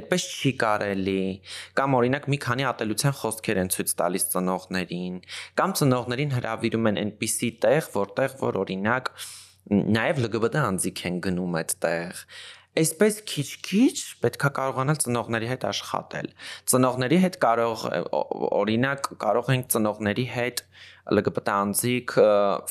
այդպես 0.00 0.28
չի 0.40 0.52
կարելի, 0.62 1.24
կամ 1.80 1.96
օրինակ 2.00 2.28
մի 2.32 2.38
քանի 2.46 2.66
ատելության 2.70 3.16
խոսքեր 3.20 3.60
են 3.64 3.72
ցույց 3.74 3.92
տալիս 4.00 4.26
ծնողներին, 4.36 5.18
կամ 5.60 5.76
ծնողներին 5.80 6.34
հravirում 6.38 6.88
են 6.92 7.02
այնպիսի 7.04 7.50
տեղ, 7.66 7.90
որտեղ 8.00 8.38
որ 8.40 8.60
օրինակ 8.64 9.12
նաև 9.70 10.24
LGBT 10.24 10.64
անձիկ 10.70 11.04
են 11.10 11.20
գնում 11.28 11.60
այդտեղ 11.60 12.24
Այսպես 12.78 13.16
քիչ-քիչ 13.26 13.94
պետքա 14.22 14.48
կարողանալ 14.54 14.98
ծնողների 15.02 15.48
հետ 15.50 15.64
աշխատել։ 15.70 16.28
Ծնողների 16.70 17.16
հետ 17.24 17.38
կարող 17.44 17.82
օրինակ 18.60 19.08
կարող 19.24 19.50
ենք 19.56 19.72
ծնողների 19.74 20.26
հետ 20.36 20.62
LGBT 21.16 21.56
անձիկ 21.56 22.14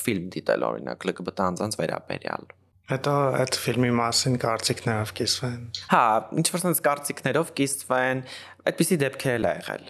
ֆիլմ 0.00 0.32
դիտել 0.38 0.66
օրինակ 0.70 1.06
LGBT 1.10 1.46
անձանց 1.50 1.78
վերաբերյալ 1.82 2.48
Հետո 2.90 3.14
այդ 3.38 3.56
ֆիլմի 3.62 3.90
մասին 3.94 4.36
կարծիքներով 4.42 5.10
կիսվեն։ 5.20 5.58
Հա, 5.92 6.04
ինչ 6.40 6.46
որ 6.50 6.62
sense 6.64 6.82
կարծիքներով 6.86 7.50
կիսվեն, 7.60 8.22
այդպիսի 8.66 8.96
դեպքեր 9.02 9.34
էլ 9.36 9.46
ա 9.46 9.52
եղել։ 9.60 9.84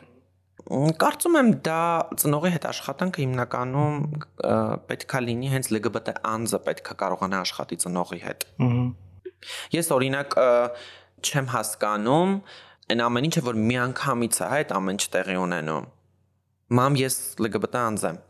Կարծում 1.01 1.39
եմ 1.41 1.49
դա 1.67 1.85
ծնողի 2.21 2.51
հետ 2.55 2.67
աշխատանքը 2.71 3.23
հիմնականում 3.25 3.95
պետքա 4.91 5.23
լինի 5.27 5.53
հենց 5.55 5.71
LGBT 5.73 6.15
անձը 6.31 6.61
պետքա 6.67 6.97
կարողանա 7.01 7.41
աշխատի 7.47 7.79
ծնողի 7.85 8.21
հետ։ 8.27 8.45
Ես 9.75 9.91
օրինակ 9.97 10.37
չեմ 11.25 11.49
հասկանում 11.57 12.35
այն 12.91 13.03
ամեն 13.07 13.27
ինչը 13.31 13.43
որ 13.47 13.59
միանգամից 13.71 14.37
է, 14.41 14.45
հա, 14.45 14.61
այդ 14.61 14.75
ամեն 14.77 15.01
ինչ 15.01 15.05
տեղի 15.15 15.37
ունենում։ 15.41 15.89
Մամ 16.79 16.97
ես 17.01 17.17
LGBT 17.41 17.83
անձ 17.87 18.07
եմ։ 18.11 18.21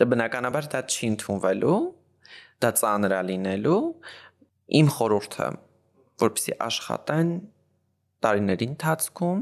Դե 0.00 0.06
բնականաբար 0.10 0.68
դա 0.72 0.80
չի 0.90 1.10
ընդունվելու 1.14 1.78
դա 2.64 2.70
ծանր 2.80 3.14
է 3.16 3.22
լինելու 3.30 3.78
իմ 4.80 4.92
խորհուրդը 4.96 5.48
որպեսի 6.24 6.54
աշխատեն 6.66 7.32
տարիների 8.24 8.68
ընթացքում 8.74 9.40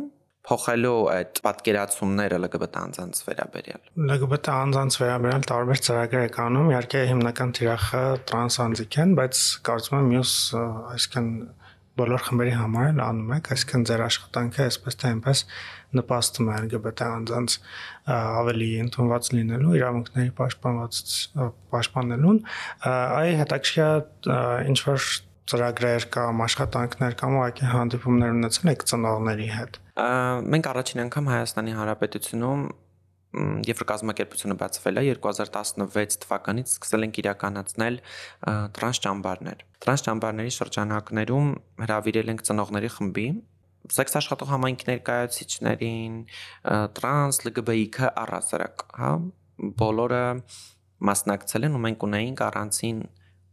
փոխելու 0.49 0.99
այդ 1.13 1.41
պատկերացումները 1.45 2.37
LGBT 2.39 2.81
անձանց 2.81 3.19
վերաբերյալ։ 3.27 3.83
LGBT 4.05 4.53
անձանց 4.55 4.97
վերաբերյալ 5.03 5.43
տարբեր 5.51 5.83
ծրագրեր 5.89 6.25
եք 6.29 6.39
անում, 6.45 6.71
իհարկե 6.73 7.03
հիմնական 7.11 7.53
թիրախը 7.59 8.05
տրանս 8.31 8.57
անձիկ 8.65 8.99
են, 9.03 9.13
բայց 9.19 9.43
կարծում 9.69 9.99
եմ 9.99 10.09
մյուս 10.15 10.33
այսքան 10.95 11.29
բոլոր 11.99 12.25
խմբերի 12.29 12.55
համար 12.59 12.89
էլ 12.93 13.03
անում 13.05 13.33
եք, 13.39 13.51
այսինքն 13.55 13.87
ձեր 13.89 14.03
աշխատանքը 14.07 14.65
այսպես 14.69 14.99
թե 14.99 15.09
այնպես 15.13 15.43
նպաստում 15.99 16.49
է 16.49 16.57
LGBT 16.59 17.09
անձանց 17.19 17.57
ավելի 18.19 18.69
ընդունված 18.85 19.31
լինելու, 19.35 19.77
իրավունքների 19.79 20.33
պաշտպանված 20.39 21.01
պաշտպանելուն։ 21.75 22.43
Այ 22.89 23.31
հետաքրքիր 23.43 24.33
ինչ 24.69 24.79
որ 24.89 25.09
ծրագրեր 25.49 26.07
կամ 26.13 26.43
աշխատանքներ 26.45 27.15
կամ 27.19 27.37
ուղղակի 27.39 27.71
հանդիպումներ 27.73 28.35
ունեցել 28.37 28.73
եք 28.75 28.85
ծնողների 28.91 29.49
հետ։ 29.55 29.79
Մենք 30.53 30.69
առաջին 30.73 31.03
անգամ 31.09 31.31
Հայաստանի 31.33 31.73
Հանրապետությունում 31.79 32.67
երբ 33.69 33.83
կազմակերպությունը 33.91 34.57
բացվել 34.63 35.01
է 35.01 35.03
2016 35.19 36.19
թվականից 36.25 36.71
սկսել 36.73 37.07
ենք 37.09 37.19
իրականացնել 37.23 37.99
տրանս 38.79 39.01
ճամբարներ։ 39.05 39.65
Տրանս 39.85 40.05
ճամբարների 40.09 40.53
շրջանակներում 40.59 41.51
հրավիրել 41.85 42.33
ենք 42.33 42.45
ծնողների 42.49 42.91
խմբի 42.97 43.27
սեքս 43.89 44.19
աշխատող 44.19 44.51
համայնքի 44.53 44.89
ներկայացուցիչներին, 44.89 46.17
տրանս 46.99 47.39
LGBTQ 47.47 48.11
առասարակ, 48.25 48.85
հա, 48.99 49.13
բոլորը 49.79 50.25
մասնակցել 51.09 51.69
են 51.69 51.79
ու 51.79 51.83
մենք 51.87 52.05
ունեինք 52.09 52.43
առանցին 52.49 53.01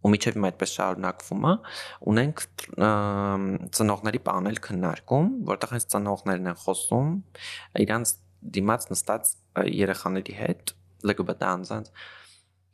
ու 0.06 0.12
միջև 0.14 0.38
իմ 0.38 0.46
այդպես 0.50 0.74
շարունակվում 0.76 1.46
է 1.50 1.54
ունենք 2.12 2.44
ծնողների 3.78 4.22
պանել 4.28 4.60
քննարկում, 4.66 5.32
որտեղ 5.50 5.74
հենց 5.76 5.88
ծնողներն 5.96 6.52
են 6.52 6.60
խոսում 6.62 7.10
իրանց 7.86 8.14
դիմաց 8.56 8.88
նստած 8.92 9.32
երեխաների 9.72 10.36
հետ 10.40 10.74
LGBT 11.06 11.50
անձանց 11.56 11.92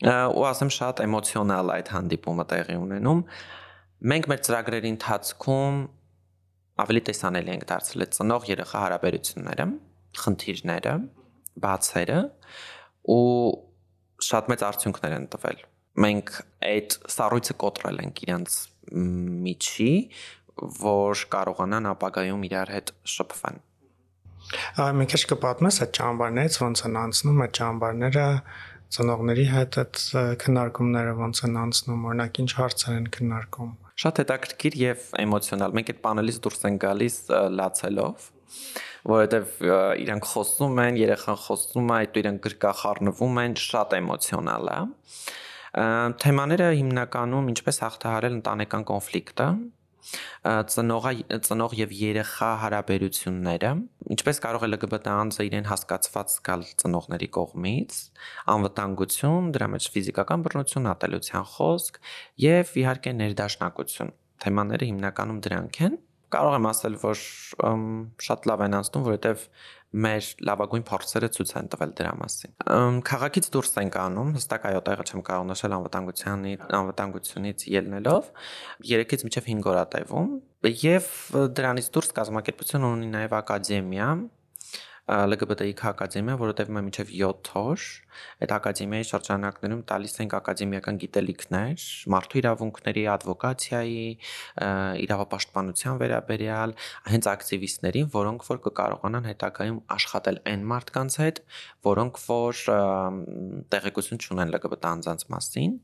ու 0.02 0.46
ասեմ 0.50 0.72
շատ 0.74 1.02
էմոցիոնալ 1.06 1.72
այդ 1.76 1.90
հանդիպումը 1.96 2.46
տեղի 2.52 2.78
ունենում 2.82 3.24
մենք 4.12 4.30
մեր 4.32 4.40
ծրագրերի 4.48 4.92
ընթացքում 4.96 5.82
ավելի 6.82 7.02
տեսանելի 7.10 7.54
ենք 7.56 7.66
դարձրել 7.72 8.06
ծնող 8.18 8.48
երեխա 8.52 8.82
հարաբերությունները 8.86 9.68
խնդիրները 10.22 10.94
բացերը 11.66 12.20
ու 13.16 13.26
շատ 14.32 14.52
մեծ 14.52 14.64
արդյունքներ 14.72 15.16
են 15.18 15.28
տվել 15.36 15.62
մենք 16.06 16.34
այդ 16.72 16.96
սառույցը 17.16 17.56
կոտրել 17.62 18.02
ենք 18.06 18.22
իրանց 18.26 18.58
միջի 19.46 19.92
որ 20.82 21.26
կարողանան 21.36 21.90
ապագայում 21.92 22.48
իրար 22.50 22.74
հետ 22.76 22.94
շփվեն 23.16 23.62
Մի 25.00 25.06
քիչ 25.12 25.22
կպատմես 25.32 25.80
այդ 25.86 25.94
ճամբարներից 25.98 26.58
ոնց 26.62 26.84
են 26.88 27.00
անցնում 27.02 27.42
այդ 27.46 27.54
ճամբարները 27.62 28.26
ծնողների 28.92 29.46
հետ 29.48 29.78
այդ 29.82 30.00
քննարկումները 30.42 31.12
ոնց 31.22 31.42
են 31.48 31.58
անցնում, 31.62 32.06
օրինակ 32.12 32.40
ինչ 32.44 32.52
հարցեր 32.58 32.96
են 32.98 33.08
քննարկում։ 33.16 33.72
Շատ 34.02 34.22
հետաքրքիր 34.22 34.78
եւ 34.82 35.06
էմոցիոնալ։ 35.22 35.76
Մենք 35.78 35.92
այդ 35.94 36.02
պանելից 36.04 36.40
դուրս 36.44 36.66
ենք 36.68 36.82
գալիս 36.82 37.18
լացելով, 37.62 38.26
որովհետեւ 39.12 39.54
իրանք 40.02 40.28
խոսում 40.32 40.82
են, 40.84 41.00
երեխան 41.02 41.40
խոսում 41.46 41.92
է, 41.92 41.96
այդ 42.02 42.20
իրանք 42.22 42.42
գրկախառնվում 42.48 43.40
են, 43.46 43.56
շատ 43.62 43.96
էմոցիոնալ 44.02 44.72
է։ 44.72 44.80
Թեմաները 46.22 46.70
հիմնականում 46.82 47.52
ինչպես 47.56 47.78
հաղթահարել 47.86 48.36
ընտանեկան 48.42 48.88
կոնֆլիկտը, 48.92 49.48
ծնողա 50.74 51.12
ծնող 51.48 51.76
եւ 51.80 51.96
երեխա 52.02 52.50
հարաբերությունները 52.64 53.72
ինչպես 54.16 54.42
կարող 54.46 54.66
է 54.68 54.70
LGBT 54.72 55.16
անձը 55.22 55.48
իրեն 55.50 55.70
հասկացված 55.72 56.36
զգալ 56.36 56.66
ծնողների 56.84 57.30
կողմից 57.38 58.00
անվտանգություն 58.56 59.52
դրա 59.58 59.68
մեջ 59.76 59.90
ֆիզիկական 59.96 60.46
բռնություն 60.48 60.92
ատելության 60.94 61.50
խոսք 61.56 62.00
եւ 62.46 62.76
իհարկե 62.84 63.16
ներդաշնակություն 63.22 64.16
թեմաները 64.42 64.90
հիմնականում 64.92 65.44
դրանք 65.48 65.84
են 65.88 66.00
կարող 66.34 66.58
եմ 66.58 66.68
ասել 66.72 66.98
որ 67.02 67.22
շատ 68.28 68.50
լավ 68.52 68.66
են 68.66 68.78
անցնում 68.82 69.06
որովհետեւ 69.08 69.46
մեր 69.92 70.28
լավագույն 70.48 70.84
փորձերը 70.88 71.30
ցույց 71.36 71.50
են 71.60 71.70
տվել 71.72 71.94
դրա 72.00 72.12
մասին։ 72.22 72.54
Խաղակից 73.10 73.48
դուրս 73.52 73.74
ենք 73.82 73.98
անում, 74.02 74.30
հստակ 74.38 74.68
այո, 74.70 74.82
տեղը 74.88 75.06
չեմ 75.12 75.24
կարող 75.28 75.48
նշել 75.52 75.76
անվտանգությանի 75.78 76.54
անվտանգությունից 76.80 77.66
ելնելով 77.76 78.30
3-ից 78.88 79.26
մինչև 79.28 79.50
5 79.52 79.68
օր 79.72 79.82
է 79.82 79.86
տևում 79.96 80.30
եւ 80.86 81.10
դրանից 81.60 81.92
դուրս 81.92 82.16
կազմակերպությունը 82.22 82.92
ունի 82.96 83.12
նաեւ 83.18 83.36
ակադեմիա, 83.42 84.08
LGBTI 85.10 85.72
ակադեմիա, 85.90 86.36
որովհետև 86.38 86.68
մենք 86.76 86.86
մինչև 86.88 87.12
7 87.18 87.50
օր 87.62 87.86
այդ 88.46 88.52
ակադեմիայի 88.54 89.08
շրջանակներում 89.10 89.82
տալիս 89.90 90.14
ենք 90.22 90.36
ակադեմիական 90.38 91.00
գիտելիքներ, 91.02 91.86
մարդու 92.14 92.40
իրավունքների, 92.42 93.04
advokացիայի, 93.16 94.06
իրավապաշտպանության 95.06 96.00
վերաբերյալ 96.02 96.76
հենց 97.12 97.30
ակտիվիստներին, 97.34 98.12
որոնք 98.14 98.46
որ 98.52 98.62
կկարողանան 98.68 99.28
հետագայում 99.32 99.82
աշխատել 99.98 100.40
այն 100.54 100.68
մարդկանց 100.72 101.18
հետ, 101.24 101.42
որոնք 101.90 102.22
որ 102.28 102.62
տեղեկություն 103.74 104.22
չունեն 104.22 104.54
LGBT 104.54 104.92
անձանց 104.92 105.28
մասին, 105.34 105.76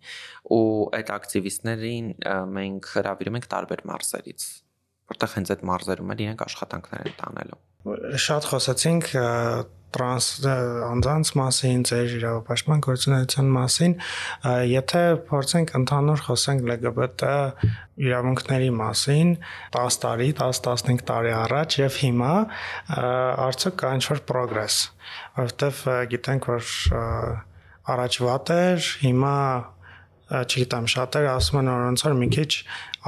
ու 0.54 0.64
այդ 1.02 1.12
ակտիվիստներին 1.18 2.14
մենք 2.54 2.94
հravirում 2.94 3.42
ենք 3.42 3.52
տարբեր 3.58 3.86
մարզերից 3.92 4.48
որտեղ 5.08 5.34
հենց 5.38 5.52
այդ 5.56 5.62
մարզերում 5.72 6.14
էլ 6.14 6.24
իրենք 6.26 6.42
աշխատանքներ 6.48 7.08
են 7.08 7.16
տանելու 7.22 7.60
շատ 8.28 8.48
խոսացինք 8.52 9.12
տրանս 9.96 10.26
անձանց 10.88 11.30
մասին, 11.40 11.84
ձեր 11.88 12.16
իրավապաշտպան 12.18 12.82
գործունեության 12.86 13.52
մասին, 13.56 13.94
եթե 14.68 15.04
փորձենք 15.30 15.72
ընդհանուր 15.80 16.24
խոսենք 16.28 16.68
LGBT 16.76 17.30
իրավունքների 18.08 18.70
մասին 18.82 19.32
10 19.78 20.00
տարի, 20.04 20.30
10-15 20.42 21.06
տարի 21.08 21.34
առաջ 21.40 21.80
եւ 21.82 22.00
հիմա 22.04 22.34
արդյոք 23.48 23.80
կա 23.82 23.94
ինչ-որ 23.98 24.24
progress, 24.34 24.82
որովհետեւ 25.40 25.82
գիտենք 26.14 26.52
որ 26.52 26.76
առաջվա 27.96 28.38
էր, 28.58 28.92
հիմա 29.08 29.38
չգիտեմ, 30.28 30.88
շատերը 30.92 31.30
ասում 31.34 31.60
են 31.62 31.70
որ 31.72 31.84
ոնց 31.88 32.04
որ 32.08 32.16
մի 32.20 32.28
քիչ 32.36 32.52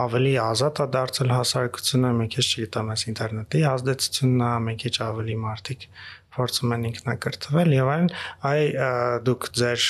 ավելի 0.04 0.32
ազատ 0.44 0.80
է 0.80 0.86
դարձել 0.96 1.34
հասարակությունը, 1.36 2.12
մի 2.20 2.28
քիչ 2.36 2.46
չգիտեմ, 2.50 2.92
այս 2.94 3.04
ինտերնետի 3.12 3.64
ազդեցությունն 3.74 4.46
է, 4.46 4.52
մի 4.70 4.76
քիչ 4.84 4.94
ավելի 5.10 5.36
մարդիկ 5.44 5.86
փորձում 6.30 6.74
են 6.76 6.88
ինքնակրթվել 6.90 7.76
եւ 7.76 7.92
այլն, 7.96 8.10
այ 8.50 8.64
դուք 9.28 9.50
ձեր 9.60 9.86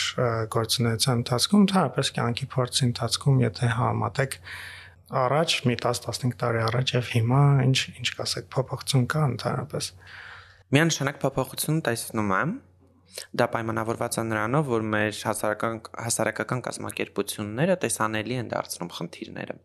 գործունեության 0.55 1.21
ընթացքում, 1.21 1.65
թարապես 1.69 2.11
կյանքի 2.17 2.49
փորձի 2.55 2.83
ընթացքում, 2.89 3.41
եթե 3.45 3.71
համատեք 3.79 4.39
առաջ 5.09 5.53
մի 5.65 5.75
10-15 5.81 6.33
տարի 6.37 6.59
առաջ 6.69 6.91
եւ 6.93 7.07
հիմա 7.15 7.43
ինչ 7.65 7.77
ինչ 7.97 8.09
կասեք 8.19 8.49
փոփոխություն 8.53 9.05
կա 9.09 9.21
ընդհանրապես 9.29 9.87
միանշանակ 10.75 11.17
փոփոխություն 11.23 11.79
տեսնում 11.87 12.33
եմ 12.37 12.51
Դա 13.39 13.45
պայմանավորված 13.53 14.17
է 14.19 14.23
նրանով, 14.29 14.67
որ 14.69 14.83
մեր 14.93 15.19
հասարակական 15.29 15.77
հասարակական 16.05 16.63
կազմակերպությունները 16.67 17.77
տեսանելի 17.83 18.37
են 18.39 18.51
դարձնում 18.53 18.91
խնդիրները։ 18.97 19.55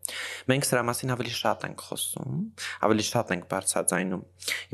Մենք 0.53 0.69
սրա 0.69 0.85
մասին 0.91 1.15
ավելի 1.15 1.35
շատ 1.39 1.67
ենք 1.69 1.85
խոսում, 1.89 2.39
ավելի 2.89 3.07
շատ 3.11 3.35
ենք 3.35 3.45
բարձրաձայնում։ 3.55 4.23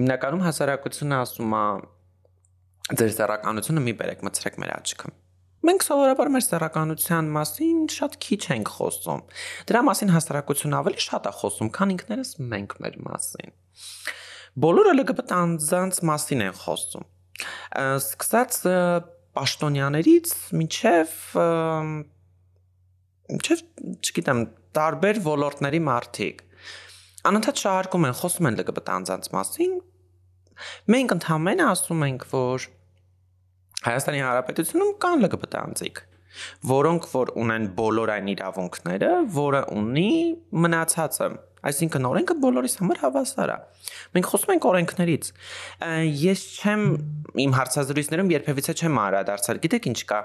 Հիմնականում 0.00 0.44
հասարակությունը 0.48 1.18
ասում 1.20 1.56
է 1.60 1.64
ձեր 3.00 3.12
սեռականությունը 3.20 3.84
մի 3.86 3.94
բերեք 4.00 4.24
մցրեք 4.26 4.56
մեր 4.60 4.72
աչքը։ 4.80 5.12
Մենք 5.60 5.82
սովորաբար 5.84 6.28
մեր 6.32 6.44
սեռականության 6.46 7.26
մասին 7.36 7.80
շատ 7.92 8.14
քիչ 8.24 8.40
ենք 8.54 8.70
խոսում։ 8.80 9.20
Դրա 9.68 9.82
մասին 9.90 10.12
հասարակությունը 10.14 10.78
ավելի 10.80 11.04
շատ 11.04 11.28
է 11.28 11.32
խոսում, 11.36 11.70
քան 11.76 11.92
ինքներս 11.94 12.30
մենք 12.54 12.76
մեր 12.80 12.96
մասին։ 13.04 13.52
Բոլորը 14.64 14.94
LGBT 14.96 15.36
անձանց 15.36 16.00
մասին 16.10 16.46
են 16.48 16.56
խոսում 16.64 17.04
սկսած 18.00 18.58
պաշտոնյաներից 19.38 20.32
մինչև 20.60 21.14
մինչև 23.30 23.64
չգիտեմ 24.00 24.42
տարբեր 24.80 25.22
ոլորտների 25.26 25.80
մարդիկ 25.86 26.44
անընդհատ 27.30 27.62
շահարկում 27.64 28.06
են 28.10 28.18
խոսում 28.20 28.50
են 28.50 28.60
LGBT 28.60 28.94
անձանց 28.98 29.32
մասին 29.36 29.74
մենք 30.94 31.16
ընդհանրապես 31.16 31.66
ասում 31.70 32.06
ենք 32.10 32.28
որ 32.34 32.68
Հայաստանի 33.80 34.22
Հանրապետությունում 34.26 34.96
կան 35.04 35.26
LGBT 35.26 35.60
անձիկ 35.60 36.00
որոնք 36.70 37.06
որ 37.10 37.32
ունեն 37.42 37.64
բոլոր 37.78 38.12
այն 38.14 38.28
իրավունքները, 38.34 39.10
որը 39.34 39.62
ունի 39.80 40.10
մնացածը 40.64 41.28
Այսինքն 41.60 42.08
օրենքը 42.08 42.34
բոլորիս 42.40 42.74
համար 42.80 43.00
հավասար 43.04 43.50
է։ 43.52 43.56
Մենք 44.16 44.28
խոսում 44.30 44.52
ենք 44.54 44.66
օրենքներից։ 44.70 45.30
Ես 46.20 46.44
չեմ 46.60 46.84
իմ 47.44 47.54
հարցազրույցներում 47.58 48.32
երբևիցե 48.34 48.74
չեմ 48.80 49.00
անդրադարձել։ 49.04 49.60
Գիտեք 49.66 49.88
ինչ 49.90 50.00
կա։ 50.10 50.20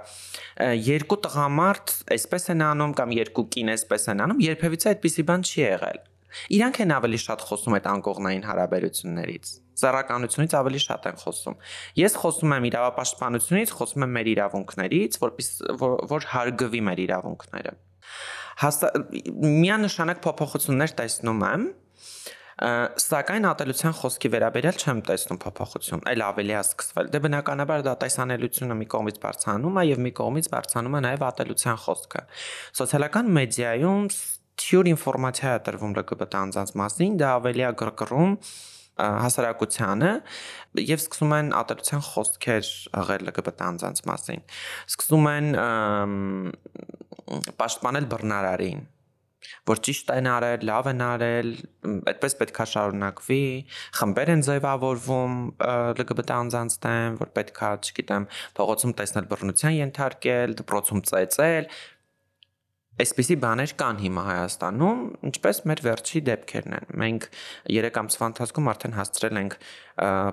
Երկու 0.86 1.20
տղամարդ 1.28 1.96
այսպես 2.16 2.52
են 2.56 2.66
անում 2.72 2.98
կամ 3.00 3.16
երկու 3.20 3.48
կին 3.56 3.72
այսպես 3.76 4.10
են 4.16 4.26
անում, 4.26 4.44
երբևիցե 4.46 4.92
այդպիսի 4.96 5.26
բան 5.32 5.46
չի 5.46 5.60
եղել։ 5.66 6.00
Իրանք 6.56 6.80
են 6.84 6.92
ավելի 6.96 7.20
շատ 7.24 7.44
խոսում 7.48 7.76
այդ 7.78 7.86
անկողնային 7.92 8.46
հարաբերություններից։ 8.50 9.52
Զառականությունից 9.80 10.56
ավելի 10.60 10.82
շատ 10.84 11.08
են 11.12 11.20
խոսում։ 11.22 11.58
Ես 12.02 12.18
խոսում 12.22 12.56
եմ 12.60 12.68
իրավապաշտպանությունից, 12.72 13.74
խոսում 13.80 14.06
եմ 14.06 14.16
մեր 14.20 14.32
իրավունքներից, 14.36 15.20
որպես 15.24 15.52
որ, 15.80 15.96
որ 16.12 16.30
հարգվի 16.36 16.82
մեր 16.92 17.04
իրավունքները 17.06 17.76
հաստա 18.66 18.92
միանշանակ 19.46 20.22
փոփոխություններ 20.26 20.96
տեսնում 21.02 21.44
եմ 21.50 21.66
սակայն 22.56 23.46
ատելության 23.50 23.96
խոսքի 24.00 24.30
վերաբերյալ 24.32 24.78
չեմ 24.80 25.00
տեսնում 25.10 25.40
փոփոխություն, 25.44 26.04
այլ 26.08 26.22
ավելի 26.24 26.54
է 26.56 26.60
սկսվել։ 26.62 27.10
Դե 27.12 27.20
բնականաբար 27.26 27.84
դա 27.84 27.96
տեսանելիությունը 28.06 28.78
մի 28.80 28.88
կողմից 28.94 29.20
բարձրանում 29.26 29.80
է 29.82 29.84
եւ 29.90 30.00
մի 30.06 30.12
կողմից 30.22 30.48
բարձրանում 30.56 30.96
է 30.96 31.02
նաեւ 31.06 31.26
ատելության 31.30 31.82
խոսքը։ 31.84 32.22
Սոցիալական 32.80 33.34
մեդիայում 33.36 34.08
թյուր 34.56 34.90
ինֆորմացիա 34.96 35.52
է 35.52 35.62
տրվում 35.68 35.98
LGBT 36.00 36.40
անձանց 36.46 36.74
մասին, 36.80 37.20
դա 37.20 37.34
ավելի 37.42 37.66
է 37.66 37.74
գրգռում 37.84 38.40
հասարակությանը 38.96 40.12
եւ 40.86 41.00
սկսում 41.04 41.36
են 41.40 41.54
ատելության 41.60 42.04
խոսքեր 42.10 42.72
աղել 43.04 43.30
LGBT 43.32 43.70
անձանց 43.70 44.04
մասին։ 44.12 44.44
Սկսում 44.88 45.32
են 45.36 45.48
պաշտպանել 47.60 48.12
բռնարարին 48.16 48.86
որ 49.70 49.82
ճիշտ 49.86 50.12
են 50.16 50.28
արել, 50.30 50.64
լավ 50.70 50.88
են 50.92 51.02
արել, 51.06 51.50
այդպես 52.12 52.36
պետքա 52.40 52.66
շարունակվի, 52.72 53.42
խմբեր 54.00 54.32
են 54.36 54.44
ձևավորվում 54.48 55.36
LGBT 55.66 56.36
անձանց 56.38 56.78
դեմ, 56.86 57.18
որ 57.22 57.32
պետքա, 57.40 57.72
չգիտեմ, 57.86 58.28
փողոցում 58.60 58.96
տեսնել 59.02 59.30
բռնության 59.34 59.78
ենթարկել, 59.80 60.56
դպրոցում 60.62 61.04
ծեծել, 61.12 61.70
Այսպիսի 62.96 63.36
բաներ 63.44 63.72
կան 63.76 63.98
հիմա 64.00 64.22
Հայաստանում, 64.24 65.00
ինչպես 65.28 65.58
մեր 65.68 65.80
վերջի 65.84 66.20
դեպքերն 66.30 66.76
են։ 66.78 66.86
Մենք 67.02 67.26
3 67.76 68.00
ամսվա 68.02 68.30
ընթացքում 68.32 68.70
արդեն 68.72 68.96
հասցրել 68.96 69.40
ենք 69.42 69.58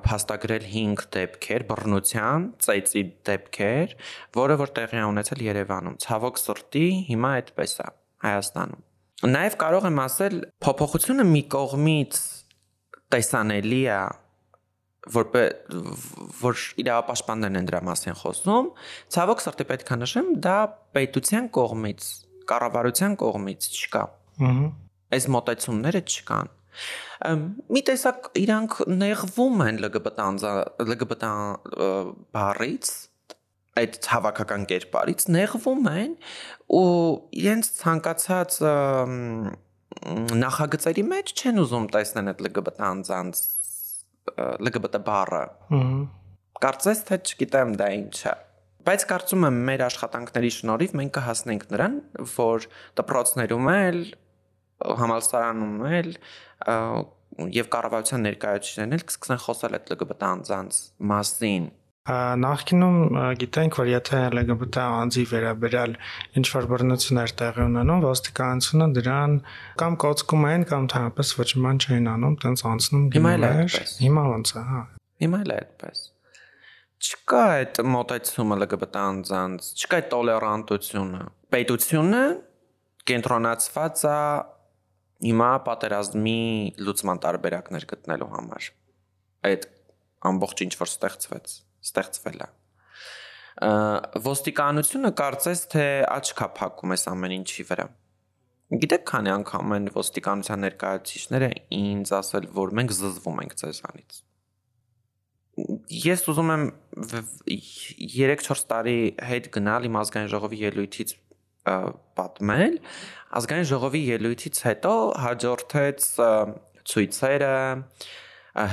փաստագրել 0.07 0.69
5 0.75 1.03
դեպքեր 1.17 1.67
բռնության, 1.73 2.47
ծեծի 2.63 3.05
դեպքեր, 3.33 3.97
որը 4.39 4.59
որ 4.63 4.75
տեղի 4.79 5.03
ունեցել 5.09 5.45
Երևանում։ 5.49 5.99
Ցավոք 6.07 6.41
սրտի 6.45 6.87
հիմա 7.11 7.35
այդպես 7.43 7.77
է 7.83 7.91
Հայաստանում։ 8.31 8.89
Նաև 9.33 9.61
կարող 9.67 9.85
եմ 9.91 10.03
ասել, 10.07 10.41
փոփոխությունը 10.63 11.31
մի 11.35 11.43
կողմից 11.59 12.25
տեսանելի 13.11 13.85
է 13.91 14.03
որ 15.13 15.27
որ 16.39 16.61
իրավապաշտպաններն 16.79 17.59
են 17.59 17.69
դրա 17.73 17.81
մասին 17.91 18.19
խոսում, 18.23 18.69
ցավոք 19.15 19.41
սրտի 19.43 19.65
պետք 19.73 19.89
է 19.91 19.97
նշեմ, 20.03 20.29
դա 20.47 20.59
պետության 20.95 21.49
կողմից 21.59 22.11
կառավարության 22.51 23.15
կողմից 23.23 23.69
չկա։ 23.73 24.03
Ահա։ 24.43 24.69
Այս 25.13 25.29
մոտեցումները 25.35 26.01
չկան։ 26.09 26.53
Մի 27.73 27.81
տեսակ 27.89 28.29
իրանք 28.43 28.77
նեղվում 28.89 29.65
են 29.67 29.81
LGBT 29.87 30.25
LGBT 30.83 31.33
բառից 32.33 32.93
այդ 33.83 33.99
հավաքական 34.13 34.65
կերպարից 34.73 35.27
նեղվում 35.37 35.91
են 35.93 36.15
ու 36.79 36.87
իրենց 37.43 37.69
ցանկացած 37.83 38.57
նախագծերի 40.43 41.05
մեջ 41.13 41.35
չեն 41.37 41.63
ուզում 41.63 41.87
տեսնել 41.97 42.33
այդ 42.33 42.43
LGBT 42.49 42.87
անձանց 42.89 43.43
LGBT 44.73 45.03
բառը։ 45.09 45.45
Կարծես 46.63 47.05
թե 47.09 47.21
չգիտեմ 47.29 47.77
դա 47.81 47.93
ինչ 48.01 48.17
է 48.33 48.35
Բայց 48.83 49.05
կարծում 49.13 49.45
եմ 49.47 49.59
մեր 49.69 49.83
աշխատանքների 49.87 50.49
շնորհիվ 50.57 50.95
մենք 50.99 51.13
կհասնենք 51.17 51.67
նրան, 51.71 51.99
որ 52.35 52.65
դպրոցներում 52.99 53.69
էլ 53.73 54.01
համալսարանում 55.03 55.77
էլ 55.99 56.09
եւ 57.59 57.69
կառավարության 57.77 58.27
ներկայացուցիչներն 58.27 58.97
էլ 58.97 59.05
կսկսեն 59.13 59.41
խոսալ 59.45 59.79
այդ 59.79 59.95
LGBT 59.97 60.29
անձանց 60.33 60.81
մասին 61.13 61.71
Նախկինում 62.03 62.97
գիտենք, 63.39 63.77
որ 63.79 63.89
եթե 63.93 64.21
LGBT 64.33 64.87
անձի 65.03 65.23
վերաբերյալ 65.31 65.93
ինչ 66.41 66.47
որ 66.51 66.65
բռնություններ 66.73 67.35
տեղի 67.39 67.63
ունենում, 67.69 68.03
ոստիկանությունը 68.03 68.89
դրան 68.97 69.37
կամ 69.83 69.99
կոծկում 70.03 70.47
են 70.51 70.67
կամ 70.73 70.89
թերապես 70.97 71.31
ոչման 71.39 71.79
չէին 71.87 72.11
անում, 72.17 72.35
տենց 72.43 72.65
անցնում 72.73 73.05
Հիմա 73.15 73.37
էլ 73.39 73.47
է 73.47 73.53
այդպես։ 73.53 73.95
Հիմա 74.03 74.27
ոնց 74.33 74.53
է, 74.57 74.65
հա։ 74.73 74.83
Հիմա 75.23 75.41
էլ 75.47 75.55
է 75.55 75.61
այդպես 75.63 76.03
չկա 77.03 77.43
այդ 77.57 77.79
մոտեցումը 77.93 78.57
LGBT 78.61 79.01
անձանց, 79.03 79.69
չկա 79.83 79.99
այդ 79.99 80.09
տոլերանտությունը։ 80.13 81.23
Պետությունը 81.55 82.23
կենտրոնացված 83.11 84.05
է 84.07 84.19
հիմա 85.27 85.51
պատերազմի 85.67 86.39
լուծման 86.87 87.23
տարբերակներ 87.27 87.87
գտնելու 87.93 88.31
համար։ 88.37 88.69
Այդ 89.51 89.67
ամբողջ 90.31 90.65
ինչ 90.67 90.73
որ 90.83 90.93
ստեղծվեց, 90.93 91.57
ստեղծվել 91.91 92.45
է։ 92.47 92.49
Ոստիկանությունը 94.27 95.13
կարծես 95.23 95.65
թե 95.75 95.87
աչքա 96.17 96.49
փակում 96.59 96.95
էս 96.97 97.07
ամեն 97.13 97.37
ինչի 97.43 97.67
վրա։ 97.71 97.87
Գիտեք, 98.73 99.03
քանի 99.11 99.33
անգամ 99.37 99.75
են 99.77 99.89
ոստիկանության 99.93 100.63
ներկայացուցիչները 100.65 101.49
ինձ 101.79 102.13
ասել, 102.19 102.47
որ 102.57 102.77
մենք 102.79 102.95
զզվում 102.97 103.43
ենք 103.43 103.57
ձեզանից։ 103.63 104.23
Ես 105.53 106.23
ուզում 106.33 106.51
եմ 106.53 106.63
3-4 107.13 108.63
տարի 108.71 108.97
հետ 109.29 109.49
գնալ 109.53 109.89
իմ 109.89 109.99
ազգային 110.01 110.31
ժողովի 110.33 110.61
ելույթից 110.63 111.13
պատմել, 112.17 112.79
ազգային 113.39 113.69
ժողովի 113.69 114.01
ելույթից 114.07 114.63
հետո 114.67 114.95
հաջորդեց 115.27 116.09
ցույցերը, 116.93 117.53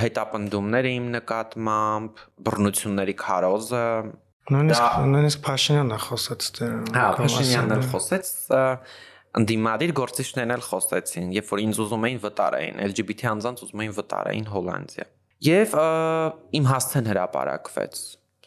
հետապնդումները 0.00 0.90
իմ 0.96 1.06
նկատմամբ, 1.20 2.24
բռնությունների 2.48 3.14
քարոզը, 3.20 3.84
նույնիսկ 4.50 4.98
նույնիսկ 5.14 5.44
Փաշինյանը 5.46 6.00
խոսեց 6.08 6.50
դեր։ 6.58 6.74
Հա, 6.96 7.06
Փաշինյանն 7.20 7.76
էլ 7.76 7.86
խոսեց, 7.92 8.32
ընդդիմադիր 9.40 9.92
գործիչներն 10.00 10.56
էլ 10.56 10.64
խոսեցին, 10.66 11.30
երբ 11.38 11.54
որ 11.54 11.64
ինձ 11.68 11.80
ուզում 11.84 12.06
էին 12.08 12.20
վտարային, 12.24 12.80
LGBT 12.88 13.30
անձանց 13.36 13.64
ուզում 13.68 13.84
էին 13.84 13.96
վտարային 14.00 14.48
Հոլանդիա։ 14.50 15.06
Եվ 15.40 15.70
իմ 16.52 16.66
հասցեն 16.68 17.06
հրապարակվեց. 17.08 18.00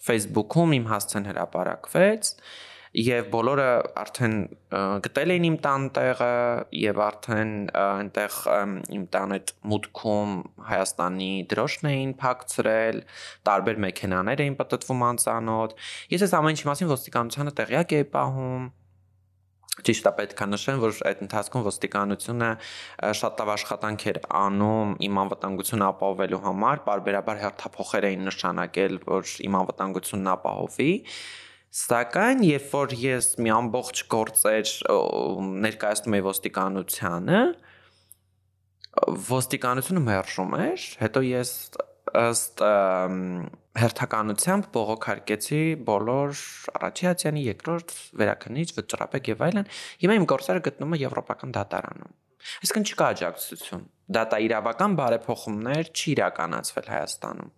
Facebook-ում 0.04 0.74
իմ 0.78 0.84
հասցեն 0.92 1.24
հրապարակվեց 1.32 2.30
եւ 2.94 3.30
բոլորը 3.34 3.70
արդեն 3.98 4.36
գտել 5.08 5.34
էին 5.34 5.48
իմ 5.48 5.56
տան 5.64 5.88
տեղը 5.96 6.36
եւ 6.78 7.00
արդեն 7.08 7.56
այնտեղ 7.82 8.38
իմ 9.00 9.08
տան 9.16 9.34
այդ 9.40 9.54
մուտքում 9.74 10.36
Հայաստանի 10.70 11.32
դրոշն 11.54 11.90
էին 11.94 12.14
փակցրել, 12.22 13.02
տարբեր 13.50 13.82
մեքենաներ 13.88 14.46
էին 14.46 14.60
պատտվում 14.62 15.04
անծանոթ։ 15.10 15.76
Ես 16.14 16.28
այս 16.28 16.38
ամեն 16.44 16.58
ինչի 16.60 16.70
մասին 16.70 16.94
ոստիկանությանը 16.94 17.58
տեղյակ 17.64 17.98
էի 17.98 18.10
պահում 18.14 18.70
Ճիշտ 19.74 20.06
է 20.06 20.12
պետք 20.20 20.42
է 20.44 20.48
նշեմ, 20.54 20.82
որ 20.84 20.98
այդ 21.10 21.22
ընթացքում 21.26 21.64
ոստիկանությունը 21.66 22.50
շատ 23.20 23.40
լավ 23.42 23.52
աշխատանք 23.54 24.04
էր 24.12 24.20
անում 24.40 24.92
իմ 25.08 25.22
անվտանգությունը 25.24 25.88
ապահովելու 25.88 26.42
համար, 26.44 26.84
բարբերաբար 26.90 27.42
հերթափոխեր 27.44 28.08
էին 28.12 28.28
նշանակել, 28.30 29.00
որ 29.08 29.34
իմ 29.50 29.58
անվտանգությունն 29.64 30.30
ապահովի, 30.36 30.92
Սակայն 31.74 32.44
երբ 32.46 32.66
որ 32.70 32.92
ես 33.02 33.28
մի 33.42 33.50
ամբողջ 33.50 34.02
գործեր 34.14 34.74
ներկայացնում 35.64 36.16
եի 36.20 36.24
ոստիկանությանը, 36.28 37.40
ոստիկանությունը 39.30 40.04
մերժում 40.06 40.54
էր, 40.68 40.86
հետո 41.02 41.24
ես 41.26 41.54
ըստ 42.14 42.62
հերթականությամբ 43.74 44.68
բողոքարկեցի 44.76 45.62
բոլոր 45.88 46.42
առաջիացիանի 46.78 47.46
երկրորդ 47.48 47.94
վերակնիչ 48.22 48.68
վճռապեկ 48.78 49.30
եւ 49.34 49.42
այլն 49.48 49.70
հիմա 50.04 50.18
իմ 50.20 50.28
գործերը 50.30 50.64
գտնում 50.68 50.94
եմ 50.94 51.02
եվրոպական 51.04 51.56
դատարանում 51.58 52.14
այսինքն 52.64 52.88
չկա 52.92 53.10
աջակցություն 53.16 53.84
դատա 54.18 54.40
իրավական 54.46 54.98
բարեփոխումներ 55.00 55.90
չի 55.90 56.08
իրականացվել 56.14 56.90
Հայաստանում 56.94 57.52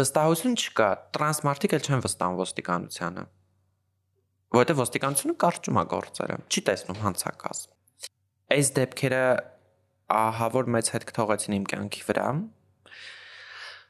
վստահություն 0.00 0.58
չկա 0.64 0.88
տրանսմարտիկ 1.18 1.76
էլ 1.76 1.84
չեն 1.84 2.04
վստահում 2.08 2.40
ոստիկանությանը 2.40 3.24
որովհետեւ 4.54 4.80
ոստիկանությունը 4.84 5.34
կարճում 5.44 5.80
է 5.82 5.84
գործերը 5.92 6.36
չի 6.48 6.64
տեսնում 6.70 7.00
հանցակազմ 7.04 8.08
այս 8.54 8.70
դեպքերը 8.78 9.24
ահա 10.14 10.48
որ 10.54 10.70
մեծ 10.74 10.90
հետք 10.94 11.14
թողեցին 11.18 11.56
իմ 11.58 11.64
կյանքի 11.74 12.02
վրա 12.08 12.26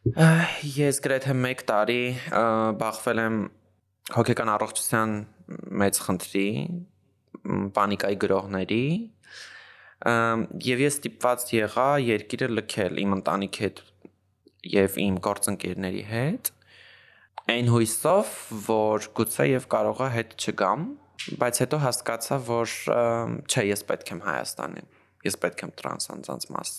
Ես 0.05 0.99
գրեթե 1.01 1.33
1 1.33 1.63
տարի 1.65 2.03
բախվել 2.77 3.21
եմ 3.23 3.37
հոգեկան 4.13 4.51
առողջության 4.53 5.13
մեծ 5.81 6.01
խնդրի, 6.05 6.49
պանիկայի 7.79 8.19
գրողների, 8.25 8.89
եւ 10.69 10.83
ես 10.85 10.99
ստիպված 10.99 11.47
եղա 11.57 11.87
երկիրը 12.05 12.49
լքել 12.53 13.01
իմ 13.01 13.17
ընտանիքի 13.17 13.65
հետ 13.65 13.81
եւ 14.75 14.99
իմ 15.07 15.17
գործընկերների 15.25 16.05
հետ 16.11 16.53
այն 17.55 17.73
հույսով, 17.73 18.35
որ 18.69 19.09
գուցե 19.17 19.49
եւ 19.55 19.69
կարողա 19.73 20.11
հետ 20.19 20.37
չգամ, 20.37 20.85
բայց 21.41 21.63
հետո 21.65 21.81
հասկացա, 21.81 22.39
որ 22.45 22.77
չէ, 23.49 23.65
ես 23.73 23.89
պետք 23.89 24.15
եմ 24.19 24.23
Հայաստանին 24.29 24.94
ես 25.25 25.37
պետք 25.41 25.63
եմ 25.65 25.73
տրանս 25.81 26.11
անձանց 26.15 26.47
մաս 26.55 26.73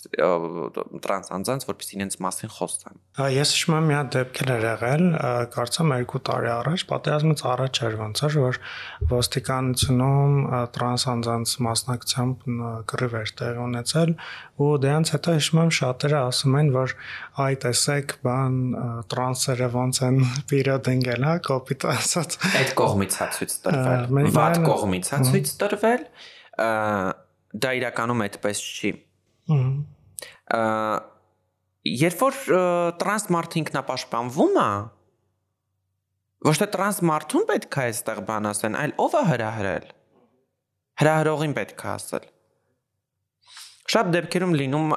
տրանս 1.05 1.31
անձանց 1.35 1.65
որպեսզի 1.69 1.95
իրենց 1.97 2.17
մասին 2.25 2.51
խոսեմ 2.55 2.99
ես 3.35 3.53
հիշում 3.55 3.75
եմ 3.75 3.87
մի 3.89 3.95
հատ 3.95 4.11
դեպքեր 4.15 4.51
էր 4.55 4.65
եղել 4.65 5.05
կարծեմ 5.55 5.93
2 5.95 6.21
տարի 6.29 6.51
առաջ 6.55 6.85
պատերազմից 6.91 7.43
առաջ 7.55 7.79
էր 7.85 7.97
ոնց 8.01 8.21
էր 8.25 8.37
որ 8.45 8.59
ոստիկանությունում 9.15 10.35
տրանս 10.75 11.05
անձանց 11.15 11.55
մասնակցությամբ 11.65 12.45
կռիվ 12.93 13.17
էր 13.21 13.33
տեղի 13.41 13.63
ունեցել 13.65 14.13
ու 14.65 14.69
դրանց 14.85 15.13
հետո 15.15 15.35
հիշում 15.35 15.61
եմ 15.65 15.73
շատերը 15.79 16.19
ասում 16.21 16.57
են 16.61 16.71
որ 16.75 16.95
այ 17.45 17.53
տեսեք 17.65 18.15
բան 18.25 18.55
տրանսերը 19.11 19.69
ոնց 19.75 20.01
են 20.05 20.21
պիրոդ 20.51 20.89
ընկել 20.93 21.27
հա 21.29 21.35
կոպիտ 21.49 21.87
ասած 21.95 22.39
այդ 22.61 22.73
կողմից 22.79 23.19
է 23.25 23.29
ցույց 23.35 23.57
տրվել 23.65 24.31
վատ 24.39 24.61
կողմից 24.69 25.11
է 25.11 25.21
ցույց 25.31 25.53
տրվել 25.65 26.09
դա 27.63 27.75
իրականում 27.79 28.25
այդպես 28.25 28.63
չի։ 28.75 28.91
Ահա 30.55 31.03
երբ 31.85 32.21
որ 32.21 32.37
տրանս 32.99 33.27
մարդ 33.33 33.57
ինքնապաշտպանվում 33.61 34.55
է, 34.61 34.69
ոչ 36.45 36.55
թե 36.61 36.67
տրանս 36.75 37.01
մարդուն 37.09 37.45
պետք 37.51 37.75
է 37.77 37.83
այստեղ 37.89 38.21
բան 38.29 38.47
ասեն, 38.51 38.77
այլ 38.81 38.93
ով 39.05 39.17
է 39.17 39.21
հրահրել։ 39.29 39.91
Հրահրողին 41.01 41.53
պետք 41.59 41.85
է 41.85 41.91
ասել։ 41.93 42.25
Շատ 43.85 44.07
դեպքերում 44.15 44.53
լինում 44.59 44.87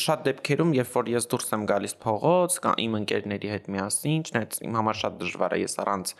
շատ 0.00 0.22
դեպքերում, 0.24 0.70
երբ 0.78 0.94
որ 0.96 1.10
ես 1.12 1.26
դուրս 1.30 1.50
եմ 1.52 1.64
գալիս 1.68 1.94
փողոց 2.00 2.56
կամ 2.64 2.78
իմ 2.80 2.94
ընկերների 3.00 3.50
հետ 3.52 3.66
միասին, 3.74 4.22
չնայած 4.30 4.56
իմ 4.64 4.78
համար 4.80 4.98
շատ 5.00 5.18
դժվար 5.20 5.56
է, 5.56 5.58
ես 5.60 5.74
առանց 5.84 6.14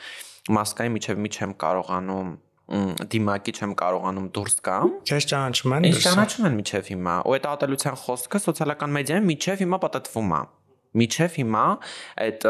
մասկայի 0.60 0.92
միջև 0.96 1.22
մի 1.24 1.30
չեմ 1.40 1.54
կարողանում 1.64 2.34
դիմակի 2.70 3.52
չեմ 3.58 3.72
կարողանում 3.80 4.26
դուրս 4.36 4.56
գամ։ 4.66 4.90
Քեզ 5.10 5.26
ճանաչում 5.30 5.72
են։ 5.76 5.86
Ինչ 5.90 6.00
ճանաչում 6.04 6.48
են 6.48 6.58
միջև 6.60 6.90
հիմա։ 6.90 7.14
Ու 7.26 7.34
այդ 7.36 7.46
ատելության 7.50 7.96
խոսքը 8.04 8.40
սոցիալական 8.46 8.92
մեդիայում 8.96 9.30
միջև 9.30 9.64
հիմա 9.64 9.78
պատտվում 9.84 10.34
է։ 10.36 10.42
Միջև 11.00 11.38
հիմա 11.40 11.64
այդ 12.26 12.46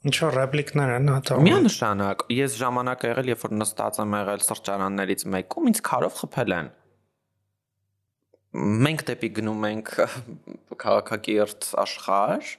Ինչ 0.00 0.14
որ 0.16 0.30
ռեպլիկներ 0.32 0.90
են 0.94 1.10
հատա։ 1.12 1.36
Միանշանակ, 1.44 2.22
ես 2.32 2.54
ժամանակ 2.56 3.02
եղել, 3.04 3.26
երբ 3.34 3.42
որ 3.44 3.50
նստած 3.60 3.98
եմ 4.00 4.14
եղել 4.16 4.44
սրճարաններից 4.46 5.24
մեկում, 5.34 5.66
ինձ 5.70 5.80
քարով 5.90 6.14
խփել 6.20 6.54
են։ 6.56 6.70
Մենք 8.86 9.04
դեպի 9.10 9.30
գնում 9.36 9.66
ենք 9.68 9.92
քաղաքակիրթ 10.84 11.68
աշխարհ, 11.84 12.54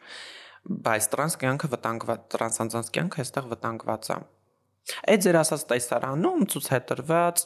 բայց 0.85 1.09
տրանս 1.15 1.39
կյանքը 1.41 1.71
վտանգված, 1.73 2.29
տրանսանձանց 2.35 2.93
կյանքը 2.99 3.25
այստեղ 3.25 3.49
վտանգված 3.55 4.11
է։ 4.13 4.19
Այդ 5.11 5.25
ձեր 5.25 5.37
ասած 5.41 5.65
տեսարանում 5.71 6.45
ցույց 6.51 6.69
է 6.71 6.79
տրված 6.91 7.43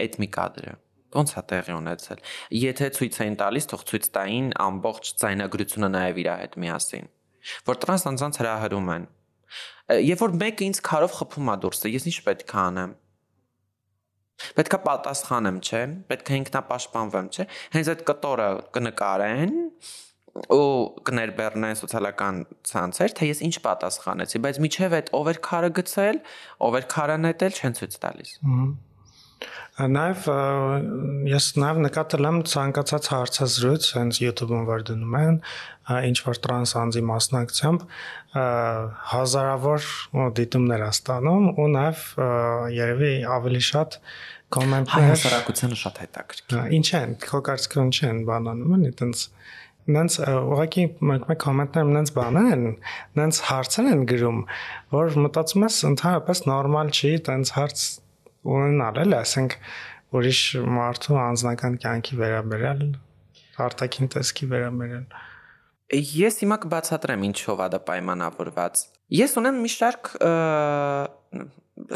այդ 0.00 0.16
մի 0.20 0.28
կադրը 0.34 0.74
ոնց 1.14 1.32
է 1.34 1.42
տեղի 1.50 1.74
ունեցել 1.74 2.20
եթե 2.54 2.88
ցույց 2.96 3.16
էին 3.24 3.36
տալիս 3.40 3.68
թող 3.70 3.84
ցույց 3.90 4.08
տային 4.14 4.50
ամբողջ 4.66 5.10
ցայնագրությունը 5.22 5.88
նաև 5.94 6.20
իր 6.22 6.28
հետ 6.30 6.58
միասին 6.64 7.08
որ 7.70 7.80
տրանս 7.84 8.06
անձանց 8.10 8.40
հրահրում 8.42 8.90
են 8.94 9.06
երբ 10.10 10.22
որ 10.22 10.36
մեկը 10.42 10.66
ինձ 10.70 10.82
քարով 10.90 11.16
խփում 11.18 11.50
է 11.50 11.56
դուրսը 11.64 11.92
ես 11.94 12.06
ինչ 12.10 12.18
պետք 12.28 12.54
է 12.54 12.60
անեմ 12.62 12.92
պետքա 14.56 14.78
պատասխանեմ 14.86 15.58
չէ 15.66 15.82
պետք 16.10 16.30
է 16.30 16.38
ինքնապաշտպանվեմ 16.40 17.26
չէ 17.34 17.46
հենց 17.74 17.90
այդ 17.94 18.04
կտորը 18.10 18.48
կնկարեն 18.76 19.56
ու 20.30 20.66
կներբեռնեն 21.08 21.78
սոցիալական 21.80 22.44
ցանցեր, 22.70 23.14
թե 23.18 23.30
ես 23.30 23.40
ինչ 23.48 23.56
պատասխանեցի, 23.64 24.42
բայց 24.44 24.60
միջև 24.66 24.94
այդ 25.00 25.10
ով 25.20 25.32
էր 25.32 25.40
քարը 25.46 25.70
գցել, 25.80 26.20
ով 26.68 26.78
էր 26.80 26.86
քարը 26.94 27.16
նետել, 27.24 27.58
չեն 27.60 27.76
ցույց 27.80 27.98
տալիս։ 28.04 28.36
Նաև 29.80 30.26
ես 31.30 31.44
նաև 31.56 31.78
նկատել 31.86 32.26
եմ 32.28 32.38
ցանկացած 32.50 33.06
հարցազրույց, 33.14 33.86
հենց 33.96 34.18
YouTube-ում 34.20 34.66
որ 34.68 34.82
դնում 34.90 35.14
են, 35.20 35.38
ինչ 36.10 36.18
որ 36.26 36.40
տրանս 36.44 36.74
անձի 36.80 37.02
մասնակցությամբ 37.10 37.86
հազարավոր 39.14 39.88
դիտումներ 40.36 40.84
է 40.84 40.90
ստանում 40.90 41.48
ու 41.56 41.68
նաև 41.76 42.04
երևի 42.76 43.14
ավելի 43.40 43.62
շատ 43.70 43.98
կոմենտներ 44.50 45.08
հասարակությանը 45.08 45.76
շատ 45.80 45.98
հետաքրքիր։ 46.04 46.70
Ինչ 46.76 46.88
են, 47.00 47.16
քո 47.24 47.40
կարծիքով 47.48 47.84
ինչ 47.86 47.98
են 48.10 48.22
բանանում 48.28 48.76
են, 48.76 48.86
այտենց 48.90 49.26
նենց 49.90 50.16
ուղղակի 50.30 50.84
մեկ-մեկ 51.10 51.40
կոմենտներ 51.44 51.88
նենց 51.96 52.12
բաներ 52.16 52.50
են, 52.56 52.66
նենց 53.20 53.40
հարցեր 53.50 53.88
են 53.90 54.04
գրում, 54.10 54.42
որ 54.96 55.16
մտածում 55.24 55.66
ես 55.66 55.78
ընդհանրապես 55.90 56.44
նորմալ 56.50 56.92
չի 56.94 57.12
տենց 57.30 57.54
հարց 57.56 57.86
ունենալ, 58.56 59.00
էլ 59.04 59.16
ասենք 59.20 59.56
ուրիշ 60.20 60.44
մարդու 60.80 61.18
անձնական 61.24 61.80
կյանքի 61.84 62.20
վերաբերյալ 62.20 62.86
արտաքին 63.70 64.14
տեսքի 64.14 64.50
վերաբերյալ 64.54 65.04
Ես 65.90 66.36
հիմա 66.44 66.56
կբացատրեմ 66.62 67.22
ինչով 67.26 67.60
է 67.64 67.66
դա 67.72 67.78
պայմանավորված։ 67.88 68.82
Ես 69.10 69.32
ունեմ 69.40 69.56
մի 69.64 69.70
շարք 69.74 70.10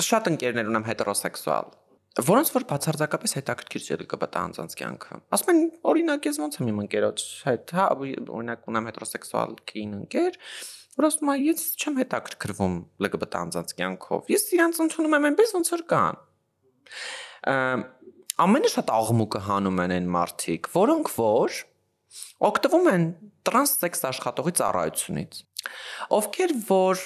շատ 0.03 0.31
ընկերներ 0.33 0.71
ունեմ 0.73 0.87
հետերոսեքսուալ, 0.89 1.69
որոնց 2.15 2.51
որ 2.55 2.65
բացարձակապես 2.71 3.33
հետաքրքիր 3.39 3.85
չէ 3.85 3.95
LGBT 3.97 4.41
անձանց 4.45 4.77
կյանքը։ 4.79 5.17
Ասում 5.35 5.51
են, 5.51 5.63
օրինակ, 5.91 6.29
ես 6.31 6.39
ոնց 6.45 6.59
եմ 6.61 6.69
իմ 6.71 6.79
ընկերոջ 6.85 7.25
հետ, 7.49 7.75
հա, 7.75 7.87
օրինակ 7.99 8.69
ունեմ 8.71 8.89
հետերոսեքսուալ 8.91 9.57
կին 9.71 9.97
ընկեր, 9.99 10.39
որ 10.95 11.09
ասում 11.11 11.33
է, 11.33 11.37
ես 11.49 11.65
չեմ 11.75 11.99
հետաքրքրվում 12.05 12.77
LGBT 13.03 13.41
անձանց 13.45 13.75
կյանքով։ 13.81 14.31
Ես 14.35 14.47
իրանց 14.55 14.81
ընդունում 14.85 15.17
եմ 15.19 15.29
այնպես 15.31 15.55
ոնց 15.59 15.73
որ 15.75 15.85
կան։ 15.95 16.21
Ամենը 18.45 18.71
շատ 18.75 18.95
աղմուկը 18.95 19.41
հանում 19.49 19.81
են 19.85 19.95
այն 19.95 20.07
մարդիկ, 20.15 20.71
որոնք 20.75 21.11
որ 21.19 21.59
օգտվում 22.47 22.89
են 22.95 23.05
տրանսսեքս 23.47 24.07
աշխատողի 24.11 24.55
ծառայությունից 24.59 25.43
ովքեր 26.19 26.55
որ 26.69 27.05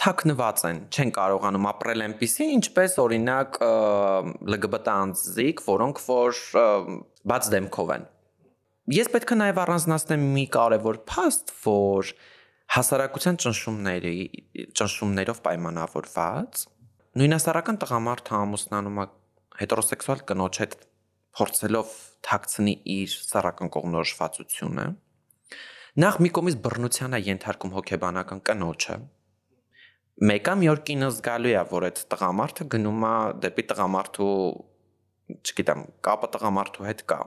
թակնված 0.00 0.62
են, 0.68 0.78
չեն 0.92 1.10
կարողանում 1.16 1.66
ապրել 1.72 2.04
այնպիսի, 2.06 2.46
ինչպես 2.56 2.94
օրինակ 3.02 3.58
LGBT 3.62 4.94
անձիկ, 5.02 5.62
որոնք 5.68 6.02
որ 6.06 6.40
բաց 7.32 7.50
դեմքով 7.52 7.92
են։ 7.96 8.06
Ես 8.92 9.10
պետք 9.12 9.32
է 9.32 9.36
նաև 9.38 9.60
առանձնացնեմ 9.62 10.24
մի 10.36 10.44
կարևոր 10.56 10.96
փաստ, 11.12 11.52
որ 11.62 12.14
հասարակության 12.72 13.38
ճնշումների 13.42 14.16
ճնշումներով 14.78 15.40
պայմանավորված 15.44 16.62
նույնասարական 17.20 17.78
տղամարդը 17.82 18.34
ամուսնանում 18.38 19.00
է 19.02 19.06
հետերոսեքսուալ 19.60 20.22
կնոջ 20.30 20.60
հետ 20.62 20.76
փորձելով 21.36 21.90
թաքցնի 22.28 22.74
իր 22.96 23.16
սեռական 23.16 23.72
կողմնորոշվածությունը 23.76 24.86
նախ 26.02 26.18
մի 26.24 26.30
կողմից 26.38 26.56
բռնության 26.64 27.16
է 27.18 27.20
ենթարկում 27.28 27.74
հոգեբանական 27.76 28.40
կնոջը 28.48 28.96
մեկը 30.20 30.54
մի 30.60 30.68
օր 30.72 30.80
կինը 30.88 31.08
զգալու 31.16 31.52
է 31.52 31.62
որ 31.70 31.86
այդ 31.88 32.00
տղամարդը 32.12 32.66
գնում 32.74 33.06
է 33.08 33.14
դեպի 33.44 33.64
տղամարդու 33.70 34.34
չգիտեմ 35.32 35.86
կապը 36.08 36.28
տղամարդու 36.34 36.86
հետ 36.88 37.00
կա 37.12 37.18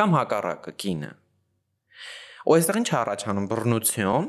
կամ 0.00 0.14
հակառակը 0.18 0.74
կինը 0.84 1.10
ու 2.44 2.56
այստեղ 2.58 2.78
ինչ 2.82 2.90
առաջանում 3.00 3.48
բռնություն 3.54 4.28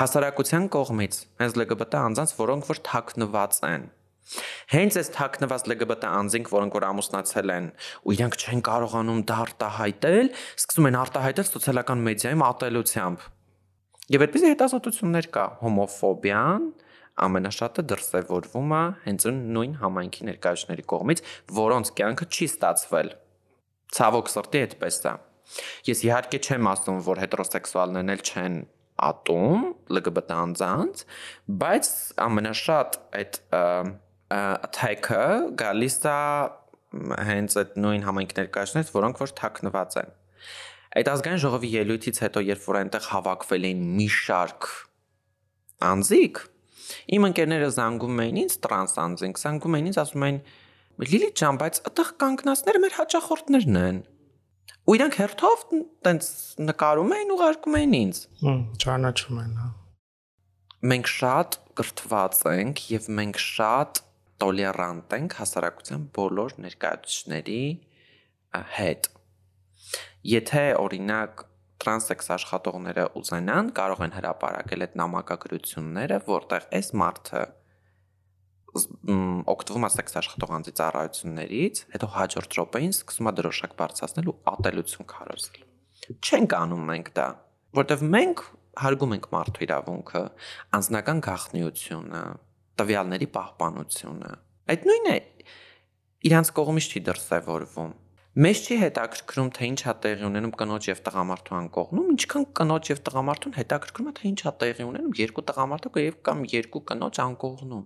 հասարակության 0.00 0.68
կողմից 0.74 1.22
հենց 1.40 1.56
LGBT 1.60 2.02
անձանց 2.10 2.36
որոնք 2.40 2.70
որ 2.70 2.84
թաքնված 2.90 3.62
են 3.70 3.88
Հենց 4.70 4.96
այս 5.00 5.08
թաքնված 5.16 5.64
LGBT 5.72 6.10
անձինք, 6.20 6.50
որոնք 6.54 6.74
որ 6.76 6.84
ամուսնացել 6.86 7.52
են 7.54 7.64
ու 8.06 8.14
իրանք 8.14 8.36
չեն 8.38 8.60
կարողանում 8.68 9.22
դա 9.26 9.38
արտահայտել, 9.44 10.28
սկսում 10.60 10.88
են 10.90 10.98
արտահայտել 11.00 11.48
սոցիալական 11.48 12.04
մեդիայում 12.06 12.44
ատելությամբ։ 12.46 13.24
Եվ 14.10 14.24
այդպիսի 14.26 14.48
հետազոտություններ 14.50 15.26
կա. 15.30 15.42
Հոմոֆոբիան 15.60 16.64
ամենաշատը 17.20 17.82
դրսևորվում 17.90 18.72
է 18.74 18.80
հենց 19.04 19.26
նույն 19.54 19.76
համայնքի 19.84 20.26
ներկայացների 20.30 20.84
կողմից, 20.90 21.22
որոնց 21.60 21.92
կյանքը 22.00 22.26
չի 22.30 22.48
ստացվել։ 22.50 23.10
Ցավոք 23.94 24.30
սրտի 24.34 24.62
այդպես 24.64 24.98
է։ 25.10 25.14
Ես 25.90 26.02
իհարկե 26.06 26.40
չեմ 26.46 26.68
ասում, 26.70 27.00
որ 27.06 27.22
հետերոսեքսուալներն 27.24 28.14
էլ 28.14 28.24
չեն 28.30 28.58
ատում 29.10 29.64
LGBT 29.94 30.38
անձանց, 30.40 31.04
բայց 31.62 31.90
ամենաշատ 32.26 32.98
այդ 33.20 33.38
attack-ը 34.40 35.24
գալիս 35.62 35.98
է 36.10 36.18
հենց 37.30 37.56
այդ 37.62 37.76
նույն 37.84 38.06
համայնք 38.10 38.34
ներկայացնից, 38.40 38.90
որոնք 38.94 39.22
որ 39.22 39.34
թաքնված 39.40 39.98
են։ 40.02 40.14
Այդ 40.90 41.10
ազգային 41.10 41.42
ժողովի 41.44 41.68
ելույթից 41.70 42.16
հետո, 42.24 42.40
երբ 42.50 42.64
որ 42.66 42.78
այնտեղ 42.80 43.04
հավաքվել 43.10 43.66
էին 43.68 43.82
մի 44.00 44.06
շարք 44.10 44.70
անձիկ, 45.90 46.40
իմ 47.14 47.26
ընկերները 47.30 47.68
զանգում 47.76 48.22
էին 48.24 48.40
ինձ 48.40 48.56
տրանս 48.64 48.96
անձինք, 49.04 49.40
զանգում 49.44 49.76
էին 49.78 49.90
ինձ, 49.90 50.00
ասում 50.02 50.26
էին 50.26 50.40
Լիլի 51.00 51.28
ջան, 51.40 51.58
բայց 51.60 51.78
այդտեղ 51.88 52.08
կանգնածները 52.20 52.80
մեր 52.82 52.94
հաճախորդներն 52.98 53.76
են։ 53.80 54.00
Ու 54.90 54.96
իրանք 54.98 55.14
հերթով 55.20 55.62
տենց 56.04 56.26
նկարում 56.66 57.14
էին, 57.16 57.30
ուղարկում 57.36 57.76
էին 57.78 57.94
ինձ։ 58.00 58.20
Հմ, 58.40 58.58
ճանաչում 58.84 59.38
են, 59.40 59.54
հա։ 59.60 59.68
Մենք 60.90 61.10
շատ 61.14 61.56
կրթված 61.80 62.42
ենք 62.50 62.82
եւ 62.90 63.08
մենք 63.20 63.40
շատ 63.44 64.02
տոլերանտ 64.44 65.16
ենք 65.20 65.38
հասարակության 65.40 66.04
բոլոր 66.20 66.54
ներկայացուցիչների 66.66 67.64
հետ։ 68.76 69.10
Եթե 70.26 70.64
օրինակ 70.80 71.46
տրանսեքս 71.80 72.26
աշխատողները 72.36 73.04
ուզենան, 73.16 73.70
կարող 73.78 74.02
են 74.04 74.14
հրապարակել 74.18 74.84
այդ 74.84 74.96
նամակագրությունները, 75.00 76.18
որտեղ 76.26 76.66
այս 76.76 76.90
մարդը 77.00 77.44
օգտվում 79.50 79.86
է 79.86 79.90
սեքս 79.96 80.18
աշխատող 80.20 80.52
անձի 80.56 80.72
ծառայություններից, 80.78 81.80
հետո 81.94 82.08
հաջորդ 82.16 82.56
րոպեին 82.60 82.92
սկսում 82.94 83.30
է 83.30 83.32
դրոշակ 83.40 83.72
բարձրացնել 83.80 84.30
ու 84.30 84.36
ատելություն 84.52 85.08
քարոզել։ 85.10 85.64
Չենք 86.20 86.54
անում 86.60 86.84
մենք 86.90 87.10
դա, 87.16 87.26
որտեղ 87.80 88.04
մենք 88.14 88.44
հարգում 88.80 89.14
ենք 89.16 89.26
մարդու 89.34 89.64
իրավունքը, 89.66 90.22
անձնական 90.78 91.24
գաղտնիությունը, 91.26 92.22
տվյալների 92.80 93.28
պահպանությունը։ 93.34 94.30
Այդ 94.70 94.86
նույնն 94.90 95.10
է 95.10 95.18
իրանց 96.30 96.52
կողմից 96.60 96.88
չի 96.90 97.02
դրսևորվում։ 97.10 97.92
Մեզ 98.40 98.60
չի 98.64 98.76
հետաքրքրում 98.80 99.48
թե 99.52 99.66
ինչ 99.68 99.80
է 99.84 99.92
տեղի 100.00 100.24
ունենում 100.24 100.52
կնոջ 100.56 100.86
եւ 100.88 101.00
տղամարդու 101.04 101.56
անկողնում, 101.58 102.06
ինչքան 102.14 102.44
կնոջ 102.56 102.88
եւ 102.90 103.00
տղամարդուն 103.08 103.56
հետաքրքրում 103.58 104.08
է 104.08 104.12
թե 104.16 104.24
ինչ 104.30 104.40
է 104.40 104.52
տեղի 104.62 104.86
ունենում 104.88 105.12
երկու 105.20 105.44
տղամարդու 105.50 105.92
եւ 106.00 106.16
կամ 106.28 106.40
երկու 106.54 106.82
կնոջ 106.90 107.20
անկողնում։ 107.26 107.82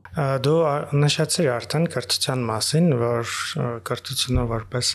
Դու 0.47 0.61
նշեցիր 1.03 1.51
արդեն 1.55 1.89
կրթության 1.97 2.47
մասին, 2.55 2.87
որ 3.03 3.35
կրթությունը 3.91 4.47
որպես 4.55 4.93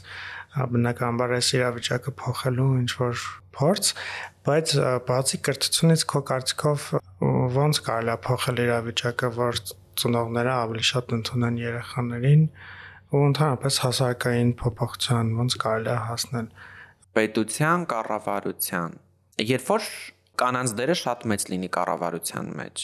բնականաբար 0.79 1.35
այս 1.39 1.51
իրավիճակը 1.59 2.15
փոխելու 2.23 2.71
ինչ 2.79 2.91
որ 3.03 3.27
փորձ, 3.59 3.93
բայց 4.47 4.67
բացի 5.11 5.43
կրթությունից 5.49 6.07
քո 6.09 6.23
կարծիքով 6.31 6.89
ո՞նց 7.19 7.83
կարելի 7.89 8.15
է 8.15 8.19
փոխել 8.25 8.63
իրավիճակը, 8.63 9.29
որ 9.35 9.63
ծնողները 9.99 10.53
ավելի 10.55 10.85
շատ 10.89 11.15
ընդունեն 11.19 11.63
երեխաներին 11.67 12.43
ու 13.09 13.21
ընդհանրապես 13.25 13.77
հասարակային 13.83 14.49
փոփոխության 14.59 15.29
ոնց 15.39 15.53
կարելի 15.63 15.89
է 15.89 15.99
հասնել 16.09 16.49
պետության 17.17 17.85
կառավարության 17.93 18.97
երբ 19.49 19.69
որ 19.69 19.87
կանանց 20.41 20.73
դերը 20.79 20.95
շատ 20.99 21.25
մեծ 21.31 21.45
լինի 21.53 21.69
կառավարության 21.77 22.51
մեջ 22.59 22.83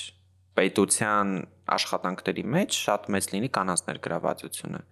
պետության 0.60 1.36
աշխատանքների 1.76 2.44
մեջ 2.58 2.82
շատ 2.86 3.10
մեծ 3.16 3.32
լինի 3.36 3.50
կանանց 3.60 3.88
ներգրավվածությունը 3.90 4.84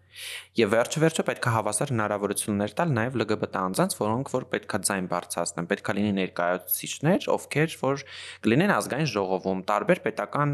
Եվ 0.58 0.70
վերջը 0.74 1.02
վերջը 1.02 1.24
պետք 1.26 1.46
է 1.50 1.52
հավասար 1.54 1.92
հնարավորություններ 1.94 2.74
տալ 2.78 2.92
նաև 2.94 3.16
LGBT 3.18 3.62
անձանց, 3.64 3.94
որոնք 3.98 4.32
որ 4.34 4.44
պետքա 4.52 4.80
ձայն 4.90 5.06
բարձրացնեն, 5.10 5.68
պետքա 5.72 5.96
լինի 5.98 6.12
ներկայացուցիչներ, 6.18 7.26
ովքեր 7.34 7.76
որ 7.82 8.04
կլինեն 8.46 8.74
ազգային 8.78 9.10
ժողովում, 9.14 9.64
տարբեր 9.72 10.02
պետական, 10.06 10.54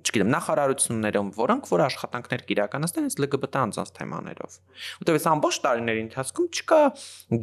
չգիտեմ, 0.00 0.32
նախարարություններում, 0.34 1.30
որոնք 1.38 1.70
որ 1.70 1.84
աշխատանքներ 1.86 2.44
կիրականացնեն 2.50 3.06
այս 3.10 3.18
LGBT 3.20 3.62
անձանց 3.70 3.92
թեմաներով։ 4.00 4.58
Որտեղ 5.04 5.20
այս 5.20 5.28
ամբողջ 5.30 5.60
տարիների 5.70 6.02
ընթացքում 6.10 6.50
չկա 6.50 6.80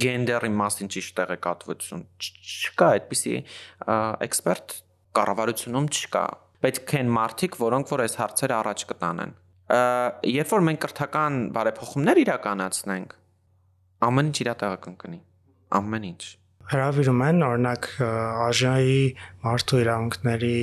գենդերի 0.07 0.51
մասին 0.59 0.91
ճիշտ 0.97 1.15
տեղեկատվություն, 1.21 2.03
չկա 2.67 2.91
այդպիսի 2.97 3.37
էքսպերտ 4.27 4.77
կառավարությունում 5.17 5.87
չկա 5.97 6.25
պետք 6.65 6.95
են 7.01 7.11
մարդիկ, 7.17 7.59
որոնք 7.61 7.93
որ 7.93 8.05
այս 8.07 8.17
հարցերը 8.21 8.57
առաջ 8.61 8.87
կտանեն 8.93 9.35
երբ 9.67 10.51
որ 10.53 10.61
մենք 10.63 10.81
կրթական 10.85 11.37
բարեփոխումներ 11.55 12.19
իրականացնենք, 12.23 13.15
ամեն 14.07 14.29
ինչ 14.31 14.37
իր 14.43 14.49
տեղը 14.63 14.77
կընկնի։ 14.85 15.19
Ամեն 15.77 16.05
ինչ։ 16.07 16.21
Հրավիրում 16.71 17.23
են 17.27 17.43
օրինակ 17.47 17.89
ԱԺ-ի 17.97 19.01
մարդու 19.43 19.81
իրավունքների 19.83 20.59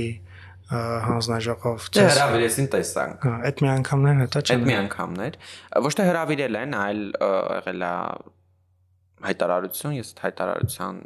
հանձնաժողով 0.74 1.88
չէ 1.92 2.04
հրավիրեցին 2.09 2.68
տեսանք 2.72 3.26
այդ 3.48 3.61
մի 3.64 3.68
անգամներ 3.74 4.16
հետո 4.24 4.40
չէ 4.44 4.54
այդ 4.54 4.64
մի 4.64 4.74
անգամներ 4.78 5.37
ոչ 5.85 5.92
թե 5.98 6.07
հրավիրել 6.09 6.57
են 6.61 6.76
այլ 6.80 7.02
եղել 7.20 7.85
է 7.85 7.92
հայտարարություն 9.28 9.96
ես 10.00 10.12
հայտարարության 10.24 11.02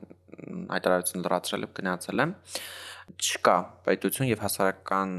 հայտարարություն 0.78 1.26
լրացրել 1.26 1.66
եմ 1.66 1.74
գնացել 1.78 2.22
եմ 2.24 2.34
չկա 3.16 3.56
պետություն 3.88 4.30
եւ 4.30 4.42
հասարակական 4.44 5.12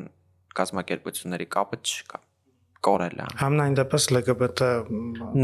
կազմակերպությունների 0.60 1.48
կապը 1.56 1.80
չկա 1.84 2.20
կորել 2.86 3.22
է։ 3.24 3.28
Համնայն 3.40 3.78
դեպս 3.80 4.10
LGBT 4.16 4.68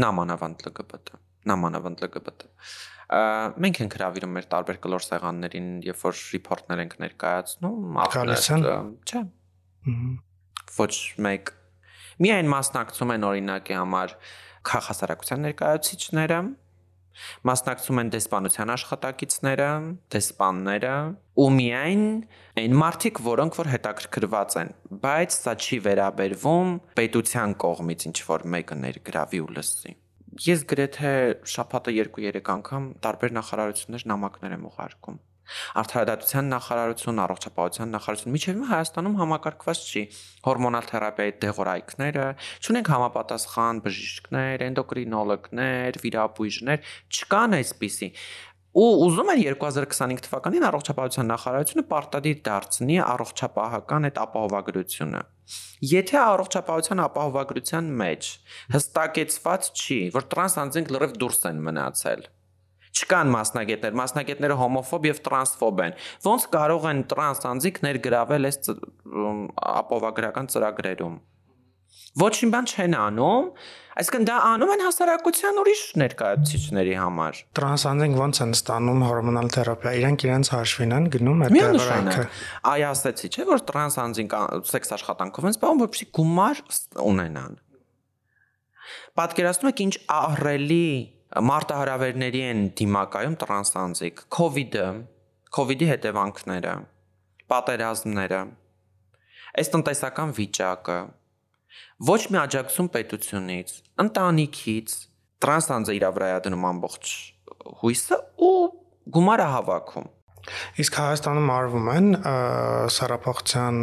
նամանավանդ 0.04 0.64
LGBT, 0.70 1.18
նամանավանդ 1.52 2.04
LGBT։ 2.06 2.48
Մենք 3.62 3.80
ենք 3.84 3.96
հravirում 4.00 4.32
մեր 4.36 4.46
տարբեր 4.52 4.78
կլոր 4.82 5.04
սեղաններին, 5.06 5.68
երբ 5.86 6.00
որ 6.00 6.22
report-ներ 6.34 6.82
ենք 6.82 6.96
ներկայացնում, 7.04 8.00
ախլեր, 8.06 8.72
չէ։ 9.06 9.22
Ոչ 10.76 10.94
մեկ 11.26 11.52
միայն 12.26 12.50
մասնակցում 12.50 13.12
են 13.14 13.26
օրինակի 13.28 13.76
համար 13.76 14.14
քաղաքասարակության 14.66 15.44
ներկայացուցիչները, 15.46 16.38
Մասնակցում 17.48 18.00
են 18.02 18.10
դեսպանության 18.14 18.72
աշխատակիցները, 18.76 19.68
դեսպանները 20.14 20.94
ու 21.36 21.48
միայն 21.56 22.02
այն 22.62 22.76
մարդիկ, 22.82 23.20
որոնք 23.26 23.60
որ 23.60 23.70
հետաքրքրված 23.74 24.58
են, 24.62 24.74
բայց 25.06 25.36
սա 25.36 25.54
չի 25.60 25.78
վերաբերվում 25.86 26.74
պետության 27.00 27.56
կողմից 27.66 28.08
ինչ 28.10 28.18
որ 28.32 28.46
մեկը 28.56 28.80
ներգրավի 28.86 29.40
ու 29.46 29.52
լսի։ 29.56 29.96
Ես 30.46 30.66
գրեթե 30.68 31.12
շաբաթը 31.48 31.96
2-3 31.96 32.50
անգամ 32.56 32.90
տարբեր 33.06 33.34
նախարարություններ 33.40 34.04
նամակներ 34.12 34.56
եմ 34.56 34.68
ուղարկում 34.68 35.20
Արդարադատության 35.82 36.50
նախարարություն, 36.54 37.22
առողջապահության 37.26 37.94
նախարարություն 37.96 38.34
միջև 38.36 38.64
Հայաստանում 38.72 39.16
համակարգված 39.20 39.84
չի։ 39.86 40.02
Հորմոնալ 40.46 40.90
թերապիայի 40.90 41.36
դեղորայքները, 41.46 42.26
չունենք 42.66 42.90
համապատասխան 42.96 43.80
բժիշկներ, 43.86 44.66
էնդոկրինոլոգներ, 44.66 46.00
վիրաբույժներ, 46.06 46.92
չկան 47.16 47.58
այսպիսի 47.60 48.10
ու 48.76 48.88
ուզում 49.06 49.30
են 49.32 49.38
2025 49.40 50.18
թվականին 50.26 50.64
առողջապահության 50.68 51.30
նախարարությունը 51.32 51.84
պարտադիր 51.92 52.40
դարձնի 52.48 52.98
առողջապահական 53.06 54.08
այդ 54.08 54.20
ապահովագրությունը։ 54.24 55.22
Եթե 55.92 56.18
առողջապահության 56.20 57.02
ապահովագրության 57.06 57.88
մեջ 58.02 58.28
հստակեցված 58.76 59.70
չի, 59.80 59.98
որ 60.18 60.28
տրանսանձինք 60.36 60.92
լրիվ 60.96 61.16
դուրս 61.24 61.40
են 61.52 61.62
մնացել, 61.70 62.28
չկան 62.96 63.32
մասնագետներ, 63.36 63.96
մասնագետները 64.00 64.58
հոմոֆոբ 64.62 65.08
եւ 65.10 65.22
տրանսֆոբ 65.28 65.80
են։ 65.86 65.96
Ոնց 66.26 66.50
կարող 66.56 66.90
են 66.90 67.00
տրանս 67.12 67.48
անձիկ 67.52 67.80
ներգրավել 67.86 68.50
այս 68.50 68.60
ապովագրական 69.76 70.52
ծրագրերում։ 70.56 71.16
Ոչինչ 72.16 72.48
բան 72.52 72.66
չեն 72.72 72.94
անում, 72.96 73.48
այսինքն 74.00 74.22
դա 74.28 74.36
անում 74.48 74.70
են 74.72 74.82
հասարակության 74.86 75.58
ուրիշ 75.60 75.80
ներկայացուցիչների 76.00 76.94
համար։ 76.96 77.40
Տրանսանձինք 77.58 78.16
ոնց 78.20 78.40
են 78.46 78.54
ստանում 78.56 79.04
հորմոնալ 79.04 79.50
թերապիա, 79.56 79.92
իրենք 80.00 80.24
իրենց 80.26 80.50
հաշվին 80.54 80.94
են 80.96 81.08
գնում 81.16 81.44
այդ 81.46 81.56
դեղորայքը։ 81.56 82.24
Այ 82.72 82.86
ասեցի, 82.88 83.30
չէ՞ 83.36 83.46
որ 83.52 83.64
տրանսանձինք 83.68 84.36
սեքս 84.72 84.96
աշխատանքով 84.96 85.48
են 85.50 85.56
զբաղվում, 85.56 85.82
որպեսզի 85.84 86.08
գումար 86.16 86.64
ունենան։ 87.04 87.60
Պատկերացնում 89.16 89.72
եք 89.72 89.84
ինչ 89.86 89.94
ահռելի 90.16 90.88
մարտահրավերների 91.36 92.42
են 92.50 92.60
դիմակայում 92.78 93.34
տրանսանձիկ, 93.42 94.22
COVID-ը, 94.36 94.86
COVID-ի 95.56 95.88
հետևանքները, 95.90 96.74
պատերազմները, 97.52 98.40
այս 99.60 99.72
տնտեսական 99.74 100.34
վիճակը, 100.36 100.98
ոչ 102.08 102.20
մի 102.32 102.40
աջակցություն 102.42 102.90
պետությունից, 102.96 103.72
ընտանիքից, 104.06 104.96
տրանսանձը 105.44 105.96
իր 105.96 106.06
վրա 106.16 106.28
է 106.32 106.42
դնում 106.46 106.66
ամբողջ 106.72 107.14
հույսը 107.82 108.18
ու 108.46 108.52
գումարը 109.16 109.48
հավաքում։ 109.56 110.12
Իսկ 110.82 110.98
Հայաստանում 111.00 111.48
արվում 111.56 111.88
են 111.92 112.08
սարապողցյան 112.96 113.78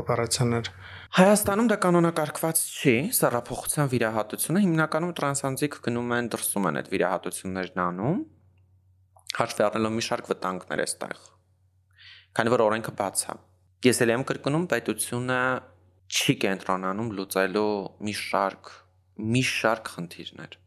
օպերացիաներ 0.00 0.70
Հայաստանում 1.14 1.68
դա 1.70 1.76
կանոնակարգված 1.78 2.60
չի, 2.74 2.92
սառափոխության 3.14 3.90
վիրահատությունը 3.92 4.62
հիմնականում 4.64 5.12
տրանսանձիկ 5.14 5.76
գնում 5.84 6.08
են 6.16 6.30
դրսում 6.34 6.66
են 6.70 6.78
այդ 6.80 6.88
վիրահատություններն 6.90 7.82
անում, 7.84 8.16
հաշվի 9.38 9.64
առնելով 9.66 9.94
մի 9.94 10.04
շարք 10.06 10.30
վտանգներ 10.32 10.82
էստեղ։ 10.84 11.20
Քանի 12.34 12.52
որ 12.54 12.64
օրենքը 12.66 12.94
բաց 12.98 13.22
է։ 13.30 13.36
Ես 13.86 14.02
էլ 14.02 14.14
եմ 14.16 14.26
կրկնում, 14.32 14.66
պետությունը 14.74 15.38
չի 16.18 16.36
կենտրոնանում 16.42 17.14
լուծելու 17.14 17.70
մի 18.10 18.16
շարք 18.24 18.74
մի 19.30 19.46
շարք 19.54 19.94
խնդիրներ։ 19.94 20.60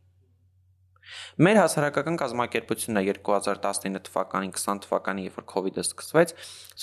Մեր 1.44 1.62
հասարակական 1.66 2.24
կազմակերպությունը 2.24 3.04
2019 3.12 4.08
թվականին 4.08 4.56
20 4.56 4.88
թվականին, 4.88 5.28
երբ 5.28 5.44
որ 5.44 5.72
իդը 5.76 5.88
սկսվեց, 5.92 6.36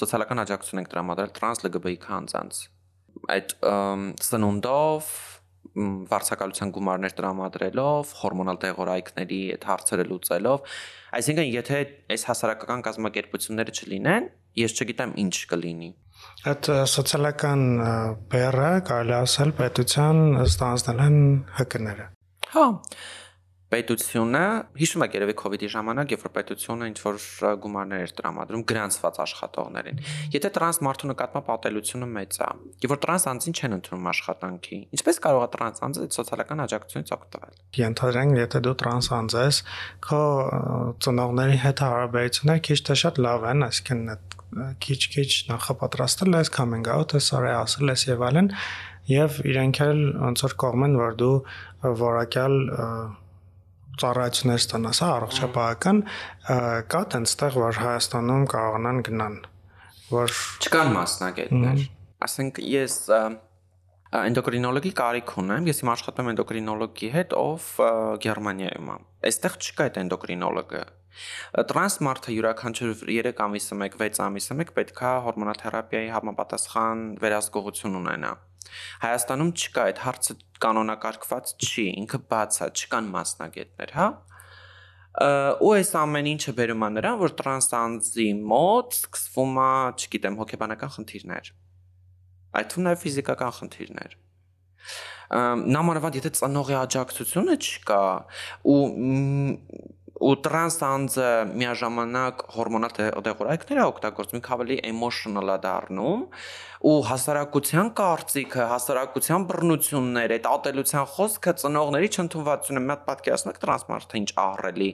սոցիալական 0.05 0.45
աջակցություն 0.45 0.85
ենք 0.85 0.95
տրամադրել 0.95 1.37
տրանս 1.41 1.65
ԼԳԲ-ի 1.65 2.01
կանանց 2.05 2.65
այդ 3.35 3.55
սնունդով 4.25 5.13
վարձակալության 5.75 6.71
գումարներ 6.75 7.15
տրամադրելով, 7.19 8.11
հորմոնալ 8.21 8.59
դեղորայքների 8.63 9.39
այդ 9.57 9.65
հարցերը 9.71 10.05
լուծելով, 10.11 10.69
այսինքն 11.19 11.49
եթե 11.51 11.81
այս 12.15 12.27
հասարակական 12.31 12.85
կազմակերպությունները 12.89 13.75
չլինեն, 13.75 14.29
ես 14.61 14.77
չգիտեմ 14.79 15.15
ինչ 15.25 15.35
կլինի։ 15.51 15.91
Այդ 16.53 16.71
սոցիալական 16.95 17.65
բեռը 18.31 18.71
կարելի 18.89 19.17
ասել 19.19 19.53
պետության 19.59 20.23
ստանձնել 20.45 21.03
են 21.05 21.19
ՀԿ-ները։ 21.65 22.07
Հա, 22.55 22.67
պետությունը 23.75 24.43
հիշում 24.79 25.05
եք 25.05 25.17
երևի 25.19 25.35
իդի 25.59 25.69
ժամանակ, 25.75 26.13
երբ 26.15 26.25
որ 26.25 26.33
պետությունը 26.39 26.89
ինչ 26.91 26.99
որ 27.05 27.17
գումարներ 27.65 28.05
էր 28.05 28.13
տրամադրում 28.19 28.63
գրանցված 28.71 29.19
աշխատողներին։ 29.25 30.01
Եթե 30.35 30.51
տրանս 30.55 30.79
մարդու 30.87 31.11
նկատմամբ 31.11 31.51
ապատելությունը 31.55 32.09
մեծ 32.15 32.39
է, 32.45 32.49
եւ 32.85 32.95
որ 32.95 33.01
տրանս 33.05 33.27
անձին 33.35 33.59
չեն 33.59 33.77
ընդունում 33.79 34.09
աշխատանքի, 34.15 34.79
ինչպես 34.95 35.21
կարող 35.25 35.45
է 35.45 35.49
տրանս 35.55 35.85
անձը 35.85 36.07
սոցիալական 36.15 36.65
աջակցությունից 36.65 37.13
օգտվել։ 37.19 37.59
Ենթադրենք, 37.85 38.39
եթե 38.45 38.63
դու 38.65 38.77
տրանս 38.85 39.11
անձ 39.19 39.37
ես, 39.45 39.61
քո 40.05 40.23
ծնողների 41.05 41.59
հետ 41.65 41.85
հարաբերությունները 41.85 42.65
քիչ 42.69 42.79
թե 42.85 42.97
շատ 43.05 43.21
լավ 43.25 43.47
են, 43.55 43.67
այսինքն 43.69 44.03
քիչ-քիչ 44.55 45.31
նախապատրաստել 45.51 46.37
ես, 46.39 46.51
coming 46.55 46.87
out 46.95 47.15
ես 47.17 47.31
արել, 47.35 47.57
ասել 47.65 47.91
ես 47.91 48.05
եւ 48.07 48.23
այլն, 48.29 48.51
եւ 49.11 49.41
իրենք 49.51 49.81
էլ 49.85 50.01
ոնց 50.23 50.45
որ 50.45 50.55
կողմեն, 50.63 50.95
որ 51.01 51.17
դու 51.21 51.35
որակյալ 52.05 52.55
ծառայություններ 54.03 54.61
ստանաս, 54.65 55.01
հա, 55.05 55.09
առողջապահական 55.19 56.01
կա 56.95 57.03
տենստեղ, 57.15 57.59
որ 57.63 57.81
Հայաստանում 57.85 58.45
կարողանան 58.55 59.01
գնան, 59.09 59.37
որ 60.11 60.39
չկան 60.65 60.93
մասնագետներ։ 60.99 61.85
Ասենք 62.25 62.61
ես 62.75 62.99
էնդոկրինոլոգի 64.15 64.93
կարիք 64.99 65.31
ունեմ, 65.43 65.71
ես 65.71 65.81
իմ 65.83 65.89
աշխատում 65.95 66.29
եմ 66.29 66.33
էնդոկրինոլոգի 66.35 67.09
հետ, 67.15 67.33
ով 67.35 67.71
Գերմանիայում 68.25 68.93
է։ 68.95 68.99
Այստեղ 69.31 69.57
չկա 69.65 69.87
այդ 69.89 69.99
էնդոկրինոլոգը։ 70.05 70.83
Տրանս 71.71 71.97
մարդը 72.05 72.35
յուրաքանչյուր 72.35 72.95
3 73.01 73.43
ամիսը 73.45 73.77
1, 73.87 73.99
6 74.03 74.23
ամիսը 74.25 74.57
1 74.65 74.73
պետքա 74.79 75.11
հորմոնաթերապիայի 75.27 76.09
համապատասխան 76.15 77.05
վերահսկողություն 77.23 77.99
ունենա։ 78.01 78.33
Հայաստանում 79.05 79.53
չկա 79.55 79.85
այդ 79.91 80.03
հարցը 80.05 80.37
կանոնակարգված 80.65 81.53
չի, 81.65 81.87
ինքը 82.05 82.21
բաց 82.35 82.61
է, 82.65 82.69
չկան 82.75 83.11
մասնագետներ, 83.15 83.95
հա? 83.99 84.09
ու 85.63 85.73
այս 85.79 85.91
ամեն 86.01 86.29
ինչը 86.35 86.53
բերում 86.59 86.85
է 86.85 86.89
նրան, 86.97 87.19
որ 87.21 87.35
տրանսանձի 87.39 88.29
մոտ 88.51 88.97
սկսվում 88.99 89.61
է, 89.63 89.71
չգիտեմ, 89.95 90.39
հոգեբանական 90.43 90.93
խնդիրներ։ 90.97 91.51
Այդ 92.59 92.71
թվում 92.73 92.89
նաև 92.89 93.05
ֆիզիկական 93.05 93.55
խնդիրներ 93.61 94.17
նամանավանդ 95.33 96.19
եթե 96.21 96.31
ծնողի 96.39 96.77
աջակցությունը 96.79 97.55
չկա 97.57 98.01
ու 98.69 98.81
ու 100.15 100.35
տրանս 100.47 100.77
անձը 100.87 101.29
միաժամանակ 101.59 102.43
հորմոնալ 102.55 102.93
դեղորայքներ 103.27 103.81
է 103.81 103.87
օգտագործում, 103.89 104.39
ինքը 104.39 104.53
ավելի 104.55 104.77
emotional 104.91 105.51
է 105.51 105.57
դառնում 105.65 106.23
ու 106.87 106.95
հասարակության 107.09 107.91
կարծիքը, 107.99 108.63
հասարակության 108.71 109.47
բռնությունները, 109.51 110.39
այդ 110.39 110.49
ատելության 110.53 111.11
խոսքը 111.17 111.55
ծնողների 111.65 112.11
չընդունվածությունը 112.15 112.85
մի 112.85 112.95
հատ 112.95 113.05
պատկերացնեք 113.11 113.61
տրանս 113.65 113.87
մարդը 113.91 114.21
ինչ 114.23 114.31
ահռելի 114.45 114.91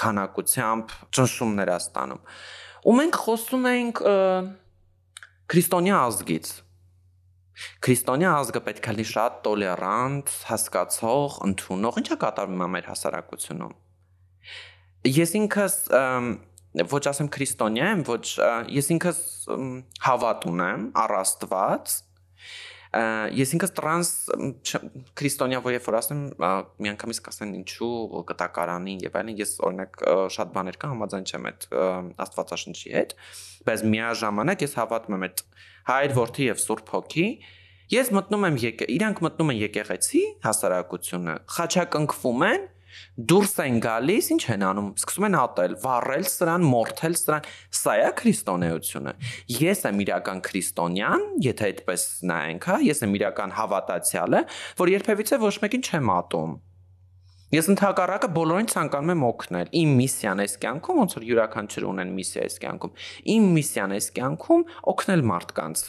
քանակությամբ 0.00 0.96
ճնշումներ 1.18 1.74
է 1.74 1.76
ստանում։ 1.80 2.24
Ու 2.80 2.96
մենք 3.00 3.20
խոսում 3.26 3.70
ենք 3.74 4.02
քրիստոնյա 5.50 6.02
ազգից 6.06 6.56
Քրիստոնյա 7.84 8.28
ազգը 8.40 8.60
պետք 8.70 8.86
է 8.88 8.92
լինի 8.94 9.04
շատ 9.10 9.34
տոլերանտ, 9.44 10.30
հասկացող, 10.48 11.38
ընդունող, 11.50 12.00
ինչա 12.00 12.16
կատարվում 12.22 12.64
է 12.64 12.68
մեր 12.78 12.86
հասարակությունում 12.94 13.74
ես 15.06 15.34
ինքս 15.40 15.76
ոչ 16.90 17.02
ասեմ 17.10 17.30
քրիստոնյա 17.34 17.88
եմ, 17.94 18.04
ոչ 18.06 18.26
ես 18.78 18.92
ինքս 18.94 19.18
հավատ 20.06 20.46
ունեմ 20.50 20.86
առ 21.02 21.16
Աստված 21.20 21.96
ես 22.90 23.52
ինքս 23.54 23.72
տրանս 23.76 24.08
քրիստոնյա 25.18 25.60
որ 25.62 25.74
երբ 25.76 25.84
որ 25.86 25.96
ասեմ 26.00 26.22
միանգամից 26.82 27.20
կասեն 27.26 27.52
ինչու 27.60 28.22
կտակարանին 28.30 29.04
եւ 29.06 29.18
այլն 29.20 29.38
ես 29.38 29.52
օրինակ 29.68 30.00
շատ 30.34 30.50
բաներ 30.56 30.78
կա 30.82 30.90
համաձայն 30.90 31.28
չեմ 31.30 31.46
այդ 31.50 31.68
աստվածաշնչի 32.26 32.92
հետ 32.96 33.14
բայց 33.70 33.84
միաժամանակ 33.94 34.64
ես 34.66 34.74
հավատում 34.80 35.16
եմ 35.20 35.26
այդ 35.28 35.44
հայր 35.90 36.16
որդի 36.18 36.50
եւ 36.50 36.60
սուրբ 36.66 36.92
հոգի 36.96 37.28
ես 37.94 38.12
մտնում 38.18 38.48
եմ 38.50 38.58
եկե 38.66 38.90
իրանք 38.98 39.22
մտնում 39.26 39.54
են 39.54 39.62
եկեղեցի 39.70 40.24
հասարակությունը 40.50 41.38
խաչակնքվում 41.60 42.44
են 42.50 42.68
դուրս 43.30 43.54
են 43.64 43.76
գալիս, 43.84 44.30
ինչ 44.34 44.42
են 44.54 44.64
անում։ 44.70 44.88
Սկսում 45.00 45.26
են 45.28 45.36
ատել, 45.40 45.76
վառել 45.84 46.24
սրան, 46.30 46.64
մորթել 46.70 47.18
սրան։ 47.20 47.50
Սա 47.80 47.94
է 48.00 48.08
քրիստոնեությունը։ 48.20 49.14
Ես 49.60 49.84
եմ 49.90 50.02
իրական 50.06 50.42
քրիստոնյան, 50.48 51.28
եթե 51.50 51.68
այդպես 51.70 52.08
նայենք, 52.30 52.66
հա, 52.70 52.80
ես 52.90 53.04
եմ 53.06 53.14
իրական 53.20 53.54
հավատացյալը, 53.60 54.42
որ 54.80 54.92
երբևիցե 54.96 55.40
ոչ 55.44 55.54
մեկին 55.66 55.86
չեմ 55.90 56.12
ատում։ 56.20 56.58
Ես 57.50 57.66
ընդհակառակը 57.72 58.28
բոլորին 58.30 58.68
ցանկանում 58.70 59.10
եմ 59.10 59.22
օգնել։ 59.26 59.70
Իմ 59.80 59.94
միսիան 59.98 60.42
էս 60.44 60.52
կյանքում, 60.62 60.98
ոնց 61.00 61.16
որ 61.18 61.24
յուրաքանչյուր 61.30 61.86
ունեն 61.90 62.12
միսիա 62.14 62.44
էս 62.46 62.58
կյանքում։ 62.62 62.92
Իմ 63.34 63.48
միսիան 63.56 63.94
էս 63.96 64.06
կյանքում 64.20 64.62
օգնել 64.94 65.24
մարդկանց 65.30 65.82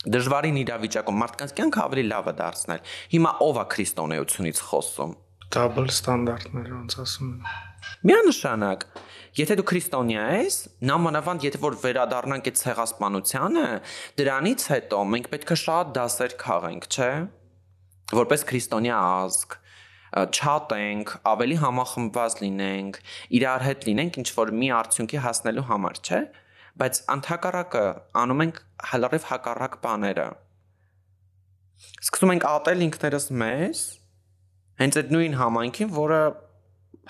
դժվարին 0.00 0.58
իրավիճակում 0.62 1.18
մարդկանց 1.20 1.50
կյանքը 1.58 1.80
ավելի 1.82 2.04
լավը 2.08 2.32
դարձնել։ 2.38 2.86
Հիմա 3.12 3.32
ով 3.44 3.58
է 3.60 3.64
քրիստոնեությունից 3.74 4.62
խոսում։ 4.70 5.12
Double 5.50 5.90
ստանդարտներ 5.90 6.68
ոնց 6.70 6.94
ասում 7.02 7.30
են։ 7.34 7.46
Միանշանակ, 8.06 8.84
եթե 9.34 9.56
դու 9.58 9.64
քրիստոնյա 9.70 10.26
ես, 10.40 10.58
նամանավանդ 10.86 11.46
եթե 11.48 11.60
որ 11.64 11.76
վերադառնանք 11.82 12.50
այդ 12.50 12.60
ցեղասպանությանը, 12.60 13.64
դրանից 14.20 14.66
հետո 14.70 15.00
մենք 15.14 15.26
պետք 15.32 15.50
է 15.50 15.58
շատ 15.64 15.90
դասեր 15.96 16.36
քաղենք, 16.44 16.86
չէ՞։ 16.94 17.10
Որպես 18.20 18.46
քրիստոնյա 18.50 19.00
ազգ, 19.10 19.58
չատենք, 20.38 21.14
ավելի 21.34 21.58
համախմբված 21.66 22.38
լինենք, 22.46 23.02
իրար 23.40 23.66
հետ 23.66 23.86
լինենք 23.90 24.22
ինչ 24.22 24.28
որ 24.38 24.54
մի 24.62 24.72
արդյունքի 24.78 25.22
հասնելու 25.26 25.68
համար, 25.70 26.02
չէ՞։ 26.06 26.20
Բայց 26.80 27.02
անթակարակը 27.18 27.86
անում 28.22 28.44
ենք 28.46 28.62
հալարիվ 28.90 29.30
հակառակ 29.34 29.80
բաները։ 29.82 30.28
Սկսում 32.00 32.32
ենք 32.38 32.46
ատել 32.50 32.84
ինքներս 32.86 33.26
մեզ, 33.40 33.80
հենց 34.80 35.00
այդ 35.00 35.12
նույն 35.14 35.36
համայնքին, 35.40 35.90
որը 35.96 36.20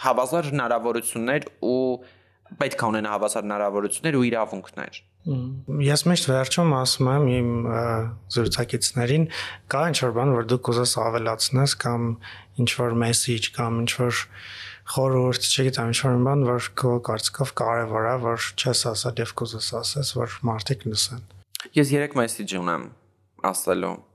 հավասար 0.05 0.51
հնարավորություններ 0.51 1.47
ու 1.71 1.85
պետք 2.61 2.83
է 2.83 2.89
ունենա 2.91 3.11
հավասար 3.15 3.47
հնարավորություններ 3.47 4.19
ու 4.19 4.25
իրավունքներ։ 4.31 5.01
Ես 5.85 6.03
միշտ 6.09 6.29
վերջում 6.31 6.71
ասում 6.81 7.09
եմ 7.11 7.27
իմ 7.31 7.51
զրուցակիցներին, 8.35 9.27
կա 9.71 9.83
ինչ-որ 9.91 10.15
բան, 10.17 10.33
որ 10.39 10.49
դու 10.51 10.59
կուզես 10.67 10.95
ավելացնես 11.05 11.75
կամ 11.85 12.07
ինչ-որ 12.65 12.97
մեսեջ 13.05 13.51
կամ 13.61 13.81
ինչ-որ 13.85 14.23
խորհուրդ, 14.91 15.49
չգիտեմ, 15.51 15.91
ինչ-որ 15.93 16.17
բան, 16.27 16.47
որ 16.51 16.71
քո 16.81 16.95
կարծիքով 17.07 17.53
կարևոր 17.61 18.09
է, 18.11 18.15
որ 18.25 18.49
չես 18.59 18.85
ասել 18.91 19.23
եւ 19.23 19.35
կուզես 19.39 19.69
ասես, 19.85 20.15
որ 20.19 20.39
մարդիկ 20.51 20.87
լսեն։ 20.91 21.27
Ես 21.77 21.93
3 21.95 22.17
մեսեջ 22.19 22.57
ունեմ 22.65 22.89
ասելու։ 23.53 24.10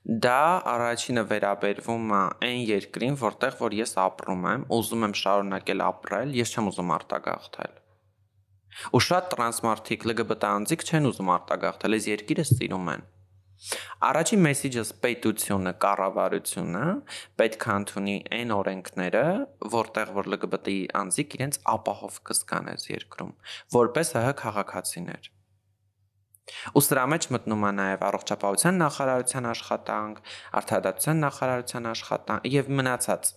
Դա 0.00 0.40
առաջինը 0.74 1.22
վերաբերվում 1.30 2.14
է 2.16 2.22
այն 2.46 2.62
երկրին, 2.70 3.20
որտեղ 3.20 3.60
որ 3.60 3.76
ես 3.82 3.92
ապրում 4.06 4.48
եմ, 4.54 4.64
ուզում 4.78 5.06
եմ 5.10 5.14
շարունակել 5.20 5.86
ապրել, 5.90 6.34
ես 6.40 6.56
չեմ 6.56 6.70
ուզում 6.72 6.92
արտագաղթել 6.96 7.78
Ու 8.96 9.00
շատ 9.04 9.26
տրանսմարտիկ 9.34 10.04
LGBT 10.10 10.50
անձիկ 10.56 10.84
չեն 10.88 11.08
ուզում 11.10 11.30
արտագաղթել, 11.34 11.96
այս 11.96 12.06
երկիրը 12.10 12.44
սիրում 12.50 12.90
են։ 12.92 13.02
Առաջին 14.08 14.40
մեսեջս 14.46 14.92
պետությունը, 15.04 15.72
կառավարությունը 15.84 16.84
պետք 17.42 17.66
է 17.66 17.74
ընդունի 17.80 18.14
այն 18.38 18.54
օրենքները, 18.56 19.24
որտեղ 19.74 20.14
որ 20.16 20.30
LGBT 20.36 20.76
անձիկ 21.02 21.36
իրենց 21.40 21.60
ապահով 21.74 22.16
կզգան 22.30 22.72
այս 22.72 22.88
երկրում, 22.94 23.34
որպես 23.76 24.14
ՀՀ 24.16 24.32
քաղաքացիներ։ 24.40 25.30
Ու 26.76 26.82
սրա 26.86 27.04
մեջ 27.12 27.28
մտնում 27.34 27.66
է 27.68 27.72
նաև 27.78 28.04
առողջապահության 28.10 28.80
նախարարության 28.82 29.48
աշխատանք, 29.50 30.20
արդարադատության 30.60 31.22
նախարարության 31.24 31.90
աշխատանք 31.90 32.48
եւ 32.54 32.70
մնացած։ 32.80 33.32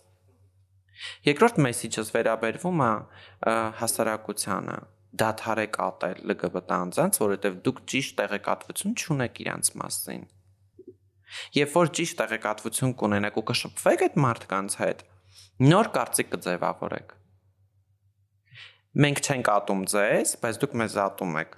Երկրորդ 1.28 1.59
մեսեջս 1.68 2.11
վերաբերվում 2.14 2.84
է 2.84 2.91
հասարակությանը. 3.82 4.78
Դադարեք 5.14 5.76
ատել 5.84 6.22
LGBT 6.34 6.78
անձանց, 6.84 7.18
որովհետև 7.22 7.57
դուք 7.66 7.82
ճիշտ 7.93 8.16
տեղեկատվություն 8.20 8.95
չունեք 8.97 9.41
իրանց 9.43 9.70
մասին։ 9.82 10.24
Երբ 11.57 11.74
որ 11.74 11.91
ճիշտ 11.97 12.18
տեղեկատվություն 12.22 12.93
կունենաք 13.01 13.38
ու 13.41 13.45
կշփվեք 13.49 14.05
այդ 14.07 14.18
մարդկանց 14.26 14.78
հետ, 14.82 15.03
նոր 15.70 15.89
կարծիք 15.97 16.32
կձևավորեք։ 16.34 17.14
Մենք 19.03 19.22
չենք 19.26 19.47
ատում 19.53 19.84
ձեզ, 19.93 20.34
բայց 20.43 20.57
դուք 20.64 20.74
մեզ 20.82 20.97
ատում 21.03 21.38
եք։ 21.41 21.55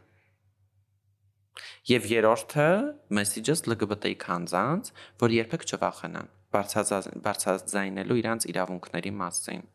Եվ 1.85 2.05
երրորդը 2.09 2.67
մեսեջս 3.13 3.59
LGBT 3.69 4.11
քանձանց, 4.23 4.87
որ 5.21 5.33
երբեք 5.35 5.65
չվախենան 5.69 6.29
բարձրաձայնելու 6.55 8.17
իրանց 8.21 8.47
իրավունքների 8.49 9.11
մասին, 9.19 9.65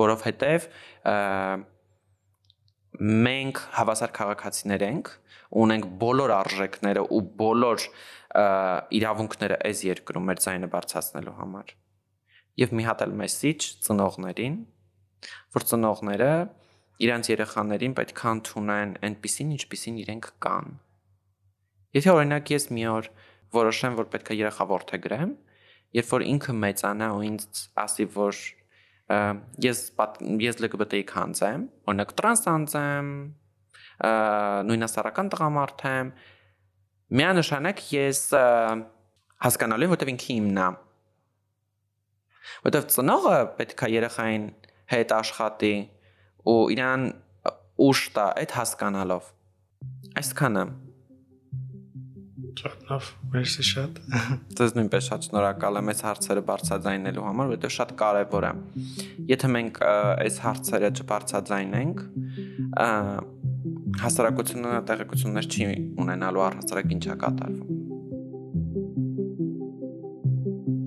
որովհետև 0.00 0.68
մենք 3.24 3.60
հավասար 3.76 4.14
քաղաքացիներ 4.16 4.84
ենք, 4.86 5.10
ունենք 5.64 5.88
բոլոր 6.00 6.32
արժեքները 6.38 7.02
ու 7.12 7.20
բոլոր 7.42 7.86
իրավունքները 9.00 9.58
այս 9.68 9.84
երկրում 9.90 10.28
մեր 10.30 10.42
ձայնը 10.46 10.70
բարձրացնելու 10.72 11.36
համար։ 11.42 11.74
Եվ 12.64 12.74
մի 12.78 12.86
հատ 12.88 13.04
էլ 13.04 13.14
մեսիջ 13.20 13.68
ծնողներին, 13.84 14.56
որ 15.58 15.68
ծնողները 15.74 16.32
իրանց 17.04 17.30
երեխաներին 17.34 17.94
պետք 17.98 18.24
է 18.24 18.32
ընդունեն 18.32 18.98
այնպիսին, 19.10 19.54
ինչպիսին 19.58 20.02
իրենք 20.04 20.32
կան։ 20.46 20.74
Եթե 21.94 22.10
օրինակ 22.10 22.50
ես 22.54 22.68
մի 22.74 22.84
օր 22.90 23.08
որոշեմ, 23.54 23.96
որ 24.00 24.10
պետք 24.10 24.32
է 24.34 24.36
երախավորթե 24.40 24.98
գրեմ, 25.04 25.32
երբ 25.94 26.10
որ 26.10 26.24
ինքը 26.26 26.54
մեծանա 26.64 27.08
ու 27.14 27.24
ինձ 27.28 27.60
ասի, 27.84 28.06
որ 28.14 28.38
ես 29.62 29.82
ես 30.44 30.62
LGBT-ի 30.64 31.02
քանց 31.10 31.42
եմ, 31.44 31.66
օրինակ 31.86 32.14
տրանսանց 32.18 32.76
եմ, 32.80 33.10
նույնասեռական 34.70 35.30
տղամարդ 35.34 35.84
եմ, 35.90 36.12
միանշանակ 37.20 37.82
ես 37.94 38.22
հասկանալու 39.44 39.86
եմ, 39.86 39.94
որտեղ 39.94 40.12
ինքը 40.14 40.30
իմն 40.34 40.62
է։ 40.64 40.68
Որտեղ 42.64 42.88
ծնողը 42.94 43.36
պետք 43.60 43.84
է 43.84 43.90
երեխային 43.94 44.48
հետ 44.94 45.14
աշխատի 45.18 45.74
ու 46.50 46.58
իրան 46.74 47.06
ուշ 47.84 48.02
տա 48.16 48.26
այդ 48.40 48.56
հասկանալով։ 48.58 49.30
Այսքանը 50.20 50.64
լավ, 52.62 53.08
մերսի 53.34 53.64
շատ։ 53.68 54.00
Ձեզ 54.58 54.74
նույնպես 54.78 55.08
շատ 55.10 55.28
շնորհակալ 55.28 55.78
եմ 55.80 55.90
այս 55.92 56.02
հարցերը 56.06 56.42
բարձրաձայնելու 56.50 57.24
համար, 57.28 57.50
որովհետև 57.54 57.74
շատ 57.76 57.94
կարևոր 58.02 58.46
է։ 58.48 58.52
Եթե 59.32 59.50
մենք 59.54 59.80
այս 60.24 60.38
հարցերը 60.44 60.90
չբարձրաձայնենք, 60.94 62.04
հասարակությունը 64.04 64.76
տեղեկություններ 64.90 65.48
չի 65.54 65.66
ունենալու 66.04 66.44
առհասարակ 66.48 66.94
ինչա 66.98 67.18
կատարվում։ 67.24 67.83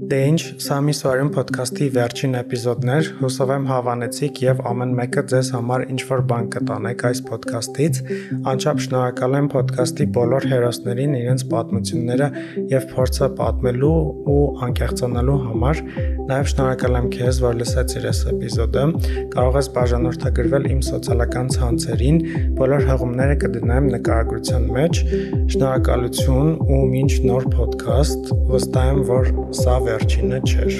Դե 0.07 0.17
ինչ, 0.23 0.41
սա 0.63 0.75
մի 0.85 0.93
սարյուն 0.95 1.29
ոդքասթի 1.35 1.85
վերջին 1.95 2.35
էպիզոդն 2.39 2.89
էր։ 2.93 3.07
Հուսով 3.19 3.49
եմ 3.51 3.63
հավանեցիք 3.67 4.37
եւ 4.45 4.59
ամեն 4.69 4.91
մեկը 4.95 5.23
ձեզ 5.31 5.49
համար 5.55 5.83
ինչ 5.91 5.99
որ 6.07 6.21
բան 6.29 6.45
կտանեք 6.53 7.03
այս 7.09 7.21
ոդքասթից։ 7.27 7.99
Անչափ 8.51 8.79
շնորհակալ 8.85 9.35
եմ 9.39 9.49
ոդքասթի 9.51 10.07
բոլոր 10.17 10.47
հերոսներին 10.51 11.17
իրենց 11.17 11.43
պատմությունները 11.51 12.29
եւ 12.71 12.87
փորձը 12.93 13.29
պատմելու 13.41 13.91
ու 14.31 14.45
անկեղծանալու 14.67 15.37
համար։ 15.47 15.83
Նաեւ 16.27 16.47
շնորհակալ 16.53 16.97
եմ 17.01 17.09
քեզ, 17.17 17.41
որ 17.43 17.59
լսեցիր 17.63 18.07
այս 18.07 18.23
էպիզոդը։ 18.31 18.85
Կարող 19.35 19.59
ես 19.59 19.69
բաժանորդագրվել 19.75 20.69
իմ 20.71 20.81
սոցիալական 20.87 21.51
ցանցերին։ 21.57 22.17
Բոլոր 22.59 22.87
հղումները 22.91 23.37
կդնեմ 23.43 23.91
նկարագրության 23.97 24.67
մեջ։ 24.77 25.03
Շնորհակալություն 25.55 26.51
ու 26.67 26.81
մինչ 26.95 27.11
նոր 27.27 27.49
ոդքասթ։ 27.57 28.33
Վստահ 28.51 28.91
եմ, 28.91 29.03
որ 29.07 29.31
սա 29.57 29.77
վերջինը 29.97 30.39
չէր։ 30.45 30.75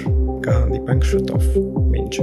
Կհանդիպենք 0.46 1.08
շուտով։ 1.10 1.48
Մինչ 1.96 2.14